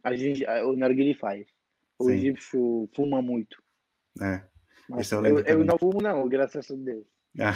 A 0.03 0.15
gente, 0.15 0.45
o 0.45 0.75
narguilé 0.75 1.13
faz. 1.13 1.47
O 1.97 2.05
Sim. 2.09 2.15
egípcio 2.15 2.89
fuma 2.93 3.21
muito. 3.21 3.63
É. 4.21 4.43
Mas 4.89 5.11
eu 5.11 5.25
eu, 5.25 5.39
eu 5.39 5.63
não 5.63 5.77
fumo, 5.77 6.01
não, 6.01 6.27
graças 6.27 6.69
a 6.69 6.75
Deus. 6.75 7.05
Ah, 7.39 7.53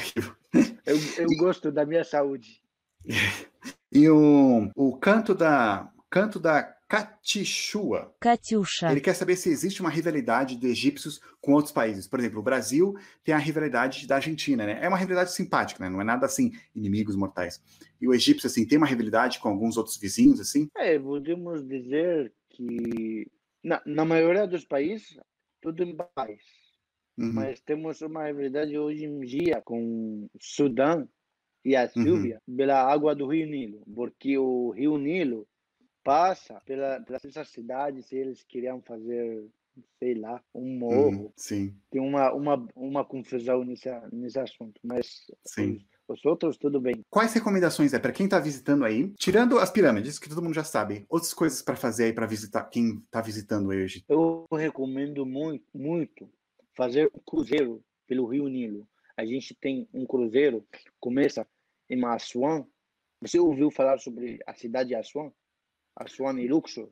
Eu, 0.86 0.96
eu 1.18 1.28
gosto 1.38 1.72
da 1.72 1.86
minha 1.86 2.04
saúde. 2.04 2.62
E 3.92 4.08
o, 4.08 4.70
o 4.76 4.96
canto 4.98 5.34
da 5.34 5.92
canto 6.12 6.40
da 6.40 6.78
Catichua. 6.90 8.12
Ele 8.92 9.00
quer 9.00 9.14
saber 9.14 9.36
se 9.36 9.48
existe 9.48 9.80
uma 9.80 9.92
rivalidade 9.92 10.56
de 10.56 10.66
egípcios 10.66 11.22
com 11.40 11.54
outros 11.54 11.72
países. 11.72 12.08
Por 12.08 12.20
exemplo, 12.20 12.40
o 12.40 12.44
Brasil 12.44 12.96
tem 13.24 13.36
a 13.36 13.38
rivalidade 13.38 14.08
da 14.08 14.16
Argentina, 14.16 14.66
né? 14.66 14.80
É 14.82 14.90
uma 14.90 14.98
rivalidade 14.98 15.32
simpática, 15.32 15.84
né? 15.84 15.90
Não 15.90 16.02
é 16.02 16.04
nada 16.04 16.26
assim, 16.26 16.52
inimigos 16.76 17.16
mortais. 17.16 17.62
E 18.02 18.08
o 18.08 18.14
egípcio, 18.14 18.48
assim, 18.48 18.66
tem 18.66 18.80
uma 18.80 18.88
rivalidade 18.88 19.38
com 19.38 19.50
alguns 19.50 19.78
outros 19.78 19.98
vizinhos, 19.98 20.40
assim? 20.40 20.68
É, 20.76 20.98
podemos 20.98 21.64
dizer 21.68 22.34
que 22.50 23.28
na, 23.64 23.80
na 23.86 24.04
maioria 24.04 24.48
dos 24.48 24.66
países, 24.66 25.16
tudo 25.62 25.84
em 25.84 25.96
paz. 25.96 26.42
Uhum. 27.16 27.34
Mas 27.34 27.62
temos 27.62 28.02
uma 28.02 28.26
rivalidade 28.26 28.76
hoje 28.76 29.06
em 29.06 29.20
dia 29.20 29.62
com 29.62 30.28
o 30.34 30.38
Sudão 30.42 31.08
e 31.64 31.76
a 31.76 31.88
Síria 31.88 32.42
uhum. 32.48 32.56
pela 32.56 32.82
água 32.82 33.14
do 33.14 33.28
Rio 33.28 33.46
Nilo, 33.46 33.84
porque 33.94 34.40
o 34.40 34.72
Rio 34.72 34.98
Nilo 34.98 35.48
passa 36.04 36.62
pela, 36.66 37.00
pelas 37.02 37.24
essas 37.26 37.50
cidades 37.50 38.12
e 38.12 38.18
eles 38.18 38.44
queriam 38.44 38.82
fazer, 38.82 39.46
sei 39.98 40.16
lá, 40.16 40.42
um 40.54 40.78
morro. 40.78 41.24
uhum, 41.24 41.32
sim, 41.36 41.76
Tem 41.90 42.02
uma, 42.02 42.34
uma, 42.34 42.68
uma 42.76 43.06
confusão 43.06 43.64
nesse, 43.64 43.90
nesse 44.12 44.40
assunto, 44.40 44.80
mas 44.84 45.28
sim. 45.46 45.86
os, 46.08 46.20
os 46.20 46.26
outros 46.26 46.58
tudo 46.58 46.80
bem. 46.80 47.04
Quais 47.10 47.34
recomendações 47.34 47.94
é 47.94 48.00
para 48.00 48.12
quem 48.12 48.26
está 48.26 48.40
visitando 48.40 48.86
aí? 48.86 49.12
Tirando 49.16 49.60
as 49.60 49.72
pirâmides, 49.72 50.18
que 50.20 50.30
todo 50.30 50.42
mundo 50.42 50.54
já 50.54 50.64
sabe. 50.64 51.06
Outras 51.10 51.34
coisas 51.34 51.62
para 51.62 51.76
fazer 51.76 52.06
aí 52.06 52.14
para 52.14 52.26
visitar 52.26 52.64
quem 52.66 52.98
está 52.98 53.22
visitando 53.22 53.70
hoje? 53.70 54.04
Eu 54.08 54.46
recomendo 54.52 55.26
muito, 55.26 55.66
muito 55.74 56.30
fazer 56.76 57.12
um 57.14 57.20
cruzeiro 57.20 57.84
pelo 58.08 58.26
Rio 58.26 58.48
Nilo. 58.48 58.88
A 59.16 59.26
gente 59.26 59.54
tem 59.54 59.88
um 59.94 60.06
cruzeiro, 60.06 60.66
começa 61.00 61.46
em 61.90 62.04
Assuan. 62.06 62.66
Você 63.22 63.38
ouviu 63.38 63.70
falar 63.70 64.00
sobre 64.00 64.40
a 64.48 64.54
cidade 64.54 64.90
de 64.90 64.96
Assuan? 64.96 65.30
Assuan 66.00 66.40
e 66.40 66.48
Luxor? 66.48 66.90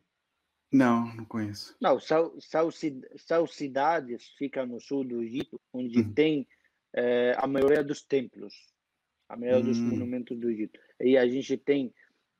Não, 0.71 1.15
não 1.15 1.25
conheço. 1.25 1.75
Não, 1.79 1.99
são, 1.99 2.39
são, 2.41 2.69
ci- 2.69 3.01
são 3.17 3.47
cidades, 3.47 4.27
fica 4.37 4.65
no 4.65 4.79
sul 4.81 5.05
do 5.05 5.23
Egito, 5.23 5.59
onde 5.73 5.99
Uhum. 5.99 6.13
tem 6.13 6.47
eh, 6.93 7.33
a 7.37 7.47
maioria 7.47 7.83
dos 7.83 8.03
templos, 8.03 8.53
a 9.29 9.37
maioria 9.37 9.63
dos 9.63 9.79
Hum. 9.79 9.91
monumentos 9.91 10.37
do 10.37 10.49
Egito. 10.49 10.79
E 10.99 11.17
a 11.17 11.25
gente 11.27 11.55
tem 11.57 11.93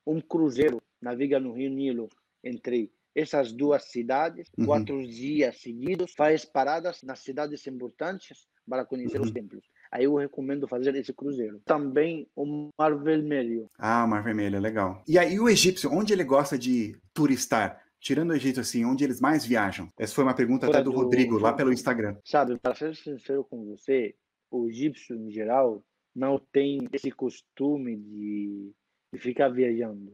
um 0.06 0.20
cruzeiro, 0.20 0.82
navega 1.02 1.40
no 1.40 1.54
Rio 1.54 1.70
Nilo 1.72 2.10
entre 2.44 2.92
essas 3.16 3.52
duas 3.54 3.84
cidades, 3.86 4.50
Uhum. 4.58 4.66
quatro 4.66 5.08
dias 5.08 5.58
seguidos, 5.62 6.14
faz 6.14 6.44
paradas 6.44 7.02
nas 7.02 7.20
cidades 7.20 7.66
importantes 7.68 8.48
para 8.70 8.86
conhecer 8.86 9.22
os 9.22 9.30
Uhum. 9.30 9.34
templos. 9.34 9.66
Aí 9.92 10.04
eu 10.06 10.16
recomendo 10.16 10.68
fazer 10.68 10.96
esse 10.96 11.14
cruzeiro. 11.14 11.62
Também 11.66 12.28
o 12.36 12.70
Mar 12.78 12.96
Vermelho. 12.98 13.70
Ah, 13.78 14.06
Mar 14.08 14.24
Vermelho, 14.24 14.60
legal. 14.60 15.04
E 15.08 15.18
aí 15.18 15.40
o 15.40 15.48
egípcio, 15.50 15.92
onde 15.92 16.14
ele 16.14 16.24
gosta 16.24 16.58
de 16.58 16.96
turistar? 17.14 17.82
Tirando 18.00 18.30
o 18.30 18.36
Egito, 18.36 18.60
assim, 18.60 18.86
onde 18.86 19.04
eles 19.04 19.20
mais 19.20 19.44
viajam? 19.44 19.90
Essa 19.98 20.14
foi 20.14 20.24
uma 20.24 20.36
pergunta 20.36 20.68
até 20.68 20.74
Fora 20.74 20.84
do 20.84 20.92
do- 20.92 20.98
Rodrigo, 20.98 21.40
lá 21.40 21.52
pelo 21.54 21.74
Instagram. 21.74 22.16
Sabe, 22.24 22.58
para 22.60 22.76
ser 22.76 22.96
sincero 22.96 23.44
com 23.44 23.66
você, 23.66 24.14
o 24.52 24.70
egípcio 24.70 25.16
em 25.16 25.32
geral 25.32 25.84
não 26.16 26.40
tem 26.52 26.78
esse 26.94 27.10
costume 27.12 27.96
de, 27.98 28.72
de 29.12 29.20
ficar 29.20 29.50
viajando. 29.50 30.14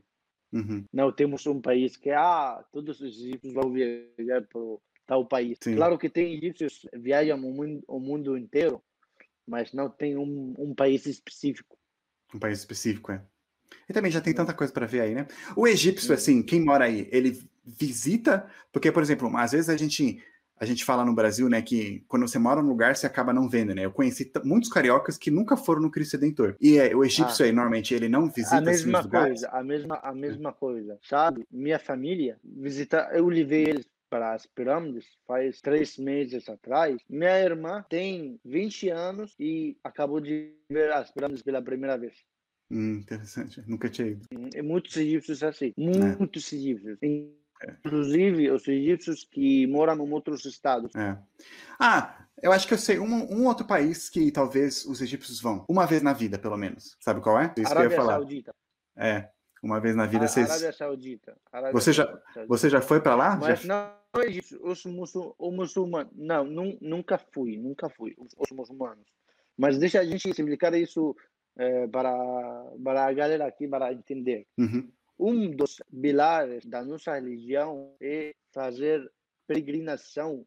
Uhum, 0.53 0.85
Não 0.93 1.11
temos 1.11 1.45
um 1.47 1.59
país 1.59 1.97
que, 1.97 2.09
ah, 2.11 2.63
todos 2.71 3.01
os 3.01 3.19
egípcios 3.19 3.53
vão 3.53 3.71
viajar 3.71 4.47
para 4.47 4.61
tal 5.05 5.25
país. 5.27 5.57
Sim. 5.61 5.75
Claro 5.75 5.97
que 5.97 6.09
tem 6.09 6.35
egípcios 6.35 6.87
que 6.89 6.97
viajam 6.99 7.37
o 7.37 7.51
mundo, 7.51 7.83
o 7.87 7.99
mundo 7.99 8.37
inteiro, 8.37 8.81
mas 9.47 9.73
não 9.73 9.89
tem 9.89 10.17
um, 10.17 10.53
um 10.57 10.73
país 10.73 11.05
específico. 11.05 11.77
um 12.33 12.39
país 12.39 12.59
específico, 12.59 13.11
é. 13.11 13.21
E 13.89 13.93
também 13.93 14.11
já 14.11 14.21
tem 14.21 14.33
tanta 14.33 14.53
coisa 14.53 14.71
para 14.71 14.85
ver 14.85 15.01
aí, 15.01 15.13
né? 15.15 15.27
O 15.55 15.67
egípcio, 15.67 16.09
Uhum. 16.09 16.15
assim, 16.15 16.43
quem 16.43 16.61
mora 16.61 16.85
aí, 16.85 17.07
ele 17.11 17.39
visita, 17.65 18.47
porque, 18.71 18.91
por 18.91 19.01
exemplo, 19.03 19.35
às 19.37 19.51
vezes 19.51 19.69
a 19.69 19.77
gente 19.77 20.21
a 20.59 20.65
gente 20.65 20.85
fala 20.85 21.03
no 21.03 21.13
Brasil, 21.13 21.49
né, 21.49 21.61
que 21.61 22.05
quando 22.07 22.25
você 22.25 22.39
mora 22.39 22.61
num 22.61 22.69
lugar, 22.69 22.95
você 22.95 23.05
acaba 23.05 23.33
não 23.33 23.49
vendo, 23.49 23.75
né? 23.75 23.83
Eu 23.83 23.91
conheci 23.91 24.31
muitos 24.45 24.69
cariocas 24.69 25.17
que 25.17 25.29
nunca 25.29 25.57
foram 25.57 25.81
no 25.81 25.91
Cristo 25.91 26.13
Redentor. 26.13 26.55
E 26.61 26.77
é, 26.77 26.95
o 26.95 27.03
egípcio 27.03 27.43
Ah. 27.43 27.47
aí, 27.47 27.51
normalmente, 27.51 27.93
ele 27.93 28.07
não 28.07 28.29
visita 28.29 28.55
a 28.55 28.59
assim, 28.59 28.85
mesma 28.85 28.99
os 28.99 29.05
lugares. 29.05 29.27
coisa, 29.41 29.49
a 29.49 29.63
mesma, 29.63 29.95
a 30.01 30.13
mesma 30.13 30.53
coisa, 30.53 30.97
sabe? 31.03 31.45
Minha 31.51 31.79
família 31.79 32.39
visita, 32.43 33.09
eu 33.13 33.27
levei 33.27 33.63
eles 33.63 33.85
para 34.13 34.33
as 34.33 34.45
pirâmides 34.45 35.07
faz 35.25 35.59
três 35.59 35.97
meses 35.97 36.47
atrás. 36.47 37.01
Minha 37.09 37.39
irmã 37.39 37.83
tem 37.89 38.39
20 38.45 38.89
anos 38.89 39.33
e 39.39 39.75
acabou 39.83 40.21
de 40.21 40.53
ver 40.69 40.91
as 40.93 41.09
pirâmides 41.09 41.41
pela 41.41 41.63
primeira 41.63 41.97
vez. 41.97 42.13
Hum, 42.69 42.97
interessante. 42.97 43.63
Nunca 43.65 43.89
tinha 43.89 44.09
ido. 44.09 44.27
É 44.53 44.61
muitos 44.61 44.95
egípcios 44.97 45.41
assim. 45.41 45.73
Muitos 45.75 46.53
é. 46.53 46.55
egípcios. 46.55 46.99
Inclusive 47.83 48.51
os 48.51 48.67
egípcios 48.67 49.23
que 49.23 49.65
moram 49.65 49.95
em 49.95 50.11
outros 50.11 50.45
estados. 50.45 50.95
É. 50.95 51.17
Ah, 51.79 52.27
eu 52.39 52.51
acho 52.51 52.67
que 52.67 52.75
eu 52.75 52.77
sei 52.77 52.99
um, 52.99 53.33
um, 53.33 53.47
outro 53.47 53.65
país 53.65 54.11
que 54.11 54.31
talvez 54.31 54.85
os 54.85 55.01
egípcios 55.01 55.41
vão. 55.41 55.65
Uma 55.67 55.87
vez 55.87 56.03
na 56.03 56.13
vida, 56.13 56.37
pelo 56.37 56.55
menos. 56.55 56.95
Sabe 56.99 57.19
qual 57.19 57.41
é? 57.41 57.51
Isso 57.57 57.71
Arábia 57.71 57.89
que 57.89 57.95
eu 57.95 57.97
ia 57.97 58.05
falar. 58.05 58.13
Saudita. 58.19 58.53
É. 58.95 59.29
Uma 59.63 59.79
vez 59.79 59.95
na 59.95 60.05
vida 60.05 60.27
vocês. 60.27 60.49
Arábia 60.49 60.73
Saudita. 60.73 61.37
Arábia 61.49 61.71
você, 61.71 61.93
já, 61.93 62.05
Saudita. 62.05 62.45
você 62.47 62.69
já 62.69 62.81
foi 62.81 62.99
para 62.99 63.15
lá? 63.15 63.37
Mas 63.37 63.61
já... 63.61 63.67
não 64.13 64.21
egípcios, 64.21 64.59
os 64.61 64.85
muçul, 64.85 65.33
muçulmanos. 65.39 66.11
Não, 66.13 66.43
nunca 66.43 67.17
fui, 67.17 67.57
nunca 67.57 67.89
fui. 67.89 68.13
Os, 68.17 68.35
os 68.37 68.51
muçulmanos. 68.51 69.07
Mas 69.57 69.77
deixa 69.77 70.01
a 70.01 70.03
gente 70.03 70.29
explicar 70.29 70.73
isso 70.75 71.15
é, 71.55 71.87
para, 71.87 72.11
para 72.83 73.05
a 73.05 73.13
galera 73.13 73.47
aqui, 73.47 73.65
para 73.65 73.93
entender. 73.93 74.45
Uhum. 74.57 74.91
Um 75.17 75.49
dos 75.49 75.81
pilares 75.89 76.65
da 76.65 76.83
nossa 76.83 77.13
religião 77.13 77.95
é 78.01 78.33
fazer 78.51 79.09
peregrinação 79.47 80.45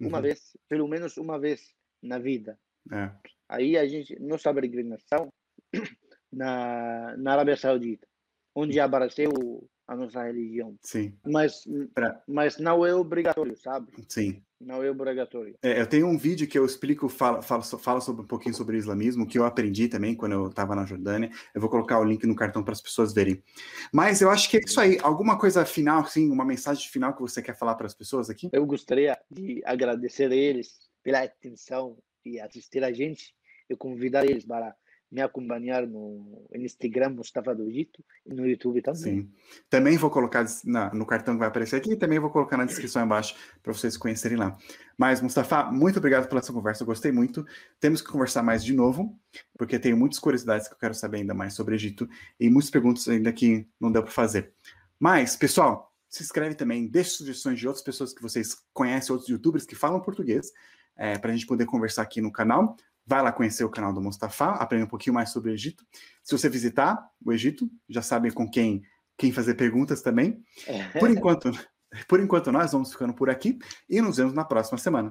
uma 0.00 0.18
uhum. 0.18 0.22
vez, 0.22 0.56
pelo 0.68 0.88
menos 0.88 1.18
uma 1.18 1.38
vez 1.38 1.74
na 2.02 2.18
vida. 2.18 2.58
É. 2.90 3.10
Aí 3.48 3.76
a 3.76 3.86
gente, 3.86 4.18
nossa 4.20 4.52
peregrinação 4.54 5.32
na, 6.32 7.14
na 7.16 7.32
Arábia 7.32 7.56
Saudita, 7.56 8.06
onde 8.54 8.78
apareceu 8.80 9.30
a 9.86 9.94
nossa 9.94 10.22
religião. 10.22 10.76
Sim. 10.82 11.14
Mas, 11.26 11.64
pra... 11.92 12.22
mas 12.26 12.58
não 12.58 12.84
é 12.86 12.94
obrigatório, 12.94 13.56
sabe? 13.56 13.92
Sim. 14.08 14.42
Não 14.60 14.82
é 14.82 14.90
obrigatório. 14.90 15.54
É, 15.62 15.78
eu 15.78 15.86
tenho 15.86 16.06
um 16.06 16.16
vídeo 16.16 16.48
que 16.48 16.58
eu 16.58 16.64
explico, 16.64 17.06
falo, 17.08 17.42
falo, 17.42 17.62
falo 17.62 18.00
sobre 18.00 18.22
um 18.22 18.26
pouquinho 18.26 18.54
sobre 18.54 18.76
o 18.76 18.78
islamismo, 18.78 19.26
que 19.26 19.38
eu 19.38 19.44
aprendi 19.44 19.88
também 19.88 20.14
quando 20.14 20.32
eu 20.32 20.48
estava 20.48 20.74
na 20.74 20.86
Jordânia. 20.86 21.30
Eu 21.54 21.60
vou 21.60 21.68
colocar 21.68 22.00
o 22.00 22.04
link 22.04 22.26
no 22.26 22.34
cartão 22.34 22.64
para 22.64 22.72
as 22.72 22.80
pessoas 22.80 23.12
verem. 23.12 23.42
Mas 23.92 24.22
eu 24.22 24.30
acho 24.30 24.48
que 24.48 24.56
é 24.56 24.60
isso 24.60 24.80
aí. 24.80 24.98
Alguma 25.02 25.38
coisa 25.38 25.66
final, 25.66 26.00
assim, 26.00 26.30
uma 26.30 26.46
mensagem 26.46 26.88
final 26.88 27.14
que 27.14 27.20
você 27.20 27.42
quer 27.42 27.58
falar 27.58 27.74
para 27.74 27.86
as 27.86 27.94
pessoas 27.94 28.30
aqui? 28.30 28.48
Eu 28.52 28.64
gostaria 28.64 29.18
de 29.30 29.60
agradecer 29.66 30.32
a 30.32 30.34
eles 30.34 30.78
pela 31.02 31.22
atenção 31.22 31.98
e 32.24 32.40
assistir 32.40 32.82
a 32.82 32.92
gente 32.92 33.34
e 33.68 33.76
convidar 33.76 34.24
eles 34.24 34.46
para 34.46 34.74
me 35.14 35.20
acompanhar 35.20 35.86
no 35.86 36.44
Instagram 36.52 37.10
Mustafa 37.10 37.54
do 37.54 37.68
Egito 37.68 38.04
e 38.26 38.34
no 38.34 38.44
YouTube 38.44 38.82
também. 38.82 39.00
Sim. 39.00 39.30
Também 39.70 39.96
vou 39.96 40.10
colocar 40.10 40.44
na, 40.64 40.92
no 40.92 41.06
cartão 41.06 41.34
que 41.34 41.38
vai 41.38 41.46
aparecer 41.46 41.76
aqui 41.76 41.92
e 41.92 41.96
também 41.96 42.18
vou 42.18 42.30
colocar 42.30 42.56
na 42.56 42.64
descrição 42.64 43.04
embaixo 43.04 43.36
para 43.62 43.72
vocês 43.72 43.96
conhecerem 43.96 44.36
lá. 44.36 44.58
Mas, 44.98 45.20
Mustafa, 45.20 45.70
muito 45.70 46.00
obrigado 46.00 46.28
pela 46.28 46.42
sua 46.42 46.52
conversa, 46.52 46.82
eu 46.82 46.86
gostei 46.86 47.12
muito. 47.12 47.46
Temos 47.78 48.02
que 48.02 48.10
conversar 48.10 48.42
mais 48.42 48.64
de 48.64 48.72
novo, 48.72 49.16
porque 49.56 49.78
tenho 49.78 49.96
muitas 49.96 50.18
curiosidades 50.18 50.66
que 50.66 50.74
eu 50.74 50.78
quero 50.78 50.94
saber 50.94 51.18
ainda 51.18 51.32
mais 51.32 51.54
sobre 51.54 51.74
o 51.74 51.76
Egito 51.76 52.08
e 52.40 52.50
muitas 52.50 52.70
perguntas 52.70 53.06
ainda 53.06 53.32
que 53.32 53.68
não 53.80 53.92
deu 53.92 54.02
para 54.02 54.10
fazer. 54.10 54.52
Mas, 54.98 55.36
pessoal, 55.36 55.94
se 56.08 56.24
inscreve 56.24 56.56
também, 56.56 56.88
deixe 56.88 57.10
sugestões 57.10 57.60
de 57.60 57.68
outras 57.68 57.84
pessoas 57.84 58.12
que 58.12 58.20
vocês 58.20 58.56
conhecem, 58.72 59.12
outros 59.12 59.30
youtubers 59.30 59.64
que 59.64 59.76
falam 59.76 60.00
português, 60.00 60.50
é, 60.96 61.16
para 61.18 61.30
a 61.30 61.34
gente 61.34 61.46
poder 61.46 61.66
conversar 61.66 62.02
aqui 62.02 62.20
no 62.20 62.32
canal. 62.32 62.76
Vai 63.06 63.22
lá 63.22 63.32
conhecer 63.32 63.64
o 63.64 63.70
canal 63.70 63.92
do 63.92 64.00
Mustafa, 64.00 64.52
aprender 64.52 64.84
um 64.84 64.88
pouquinho 64.88 65.14
mais 65.14 65.30
sobre 65.30 65.50
o 65.50 65.54
Egito. 65.54 65.84
Se 66.22 66.36
você 66.36 66.48
visitar 66.48 66.98
o 67.24 67.32
Egito, 67.32 67.68
já 67.88 68.00
sabem 68.00 68.32
com 68.32 68.50
quem, 68.50 68.82
quem 69.18 69.32
fazer 69.32 69.54
perguntas 69.54 70.00
também. 70.00 70.42
Por 70.98 71.10
enquanto, 71.10 71.50
por 72.08 72.20
enquanto, 72.20 72.50
nós 72.50 72.72
vamos 72.72 72.92
ficando 72.92 73.14
por 73.14 73.30
aqui 73.30 73.58
e 73.88 74.00
nos 74.00 74.16
vemos 74.16 74.32
na 74.32 74.44
próxima 74.44 74.78
semana. 74.78 75.02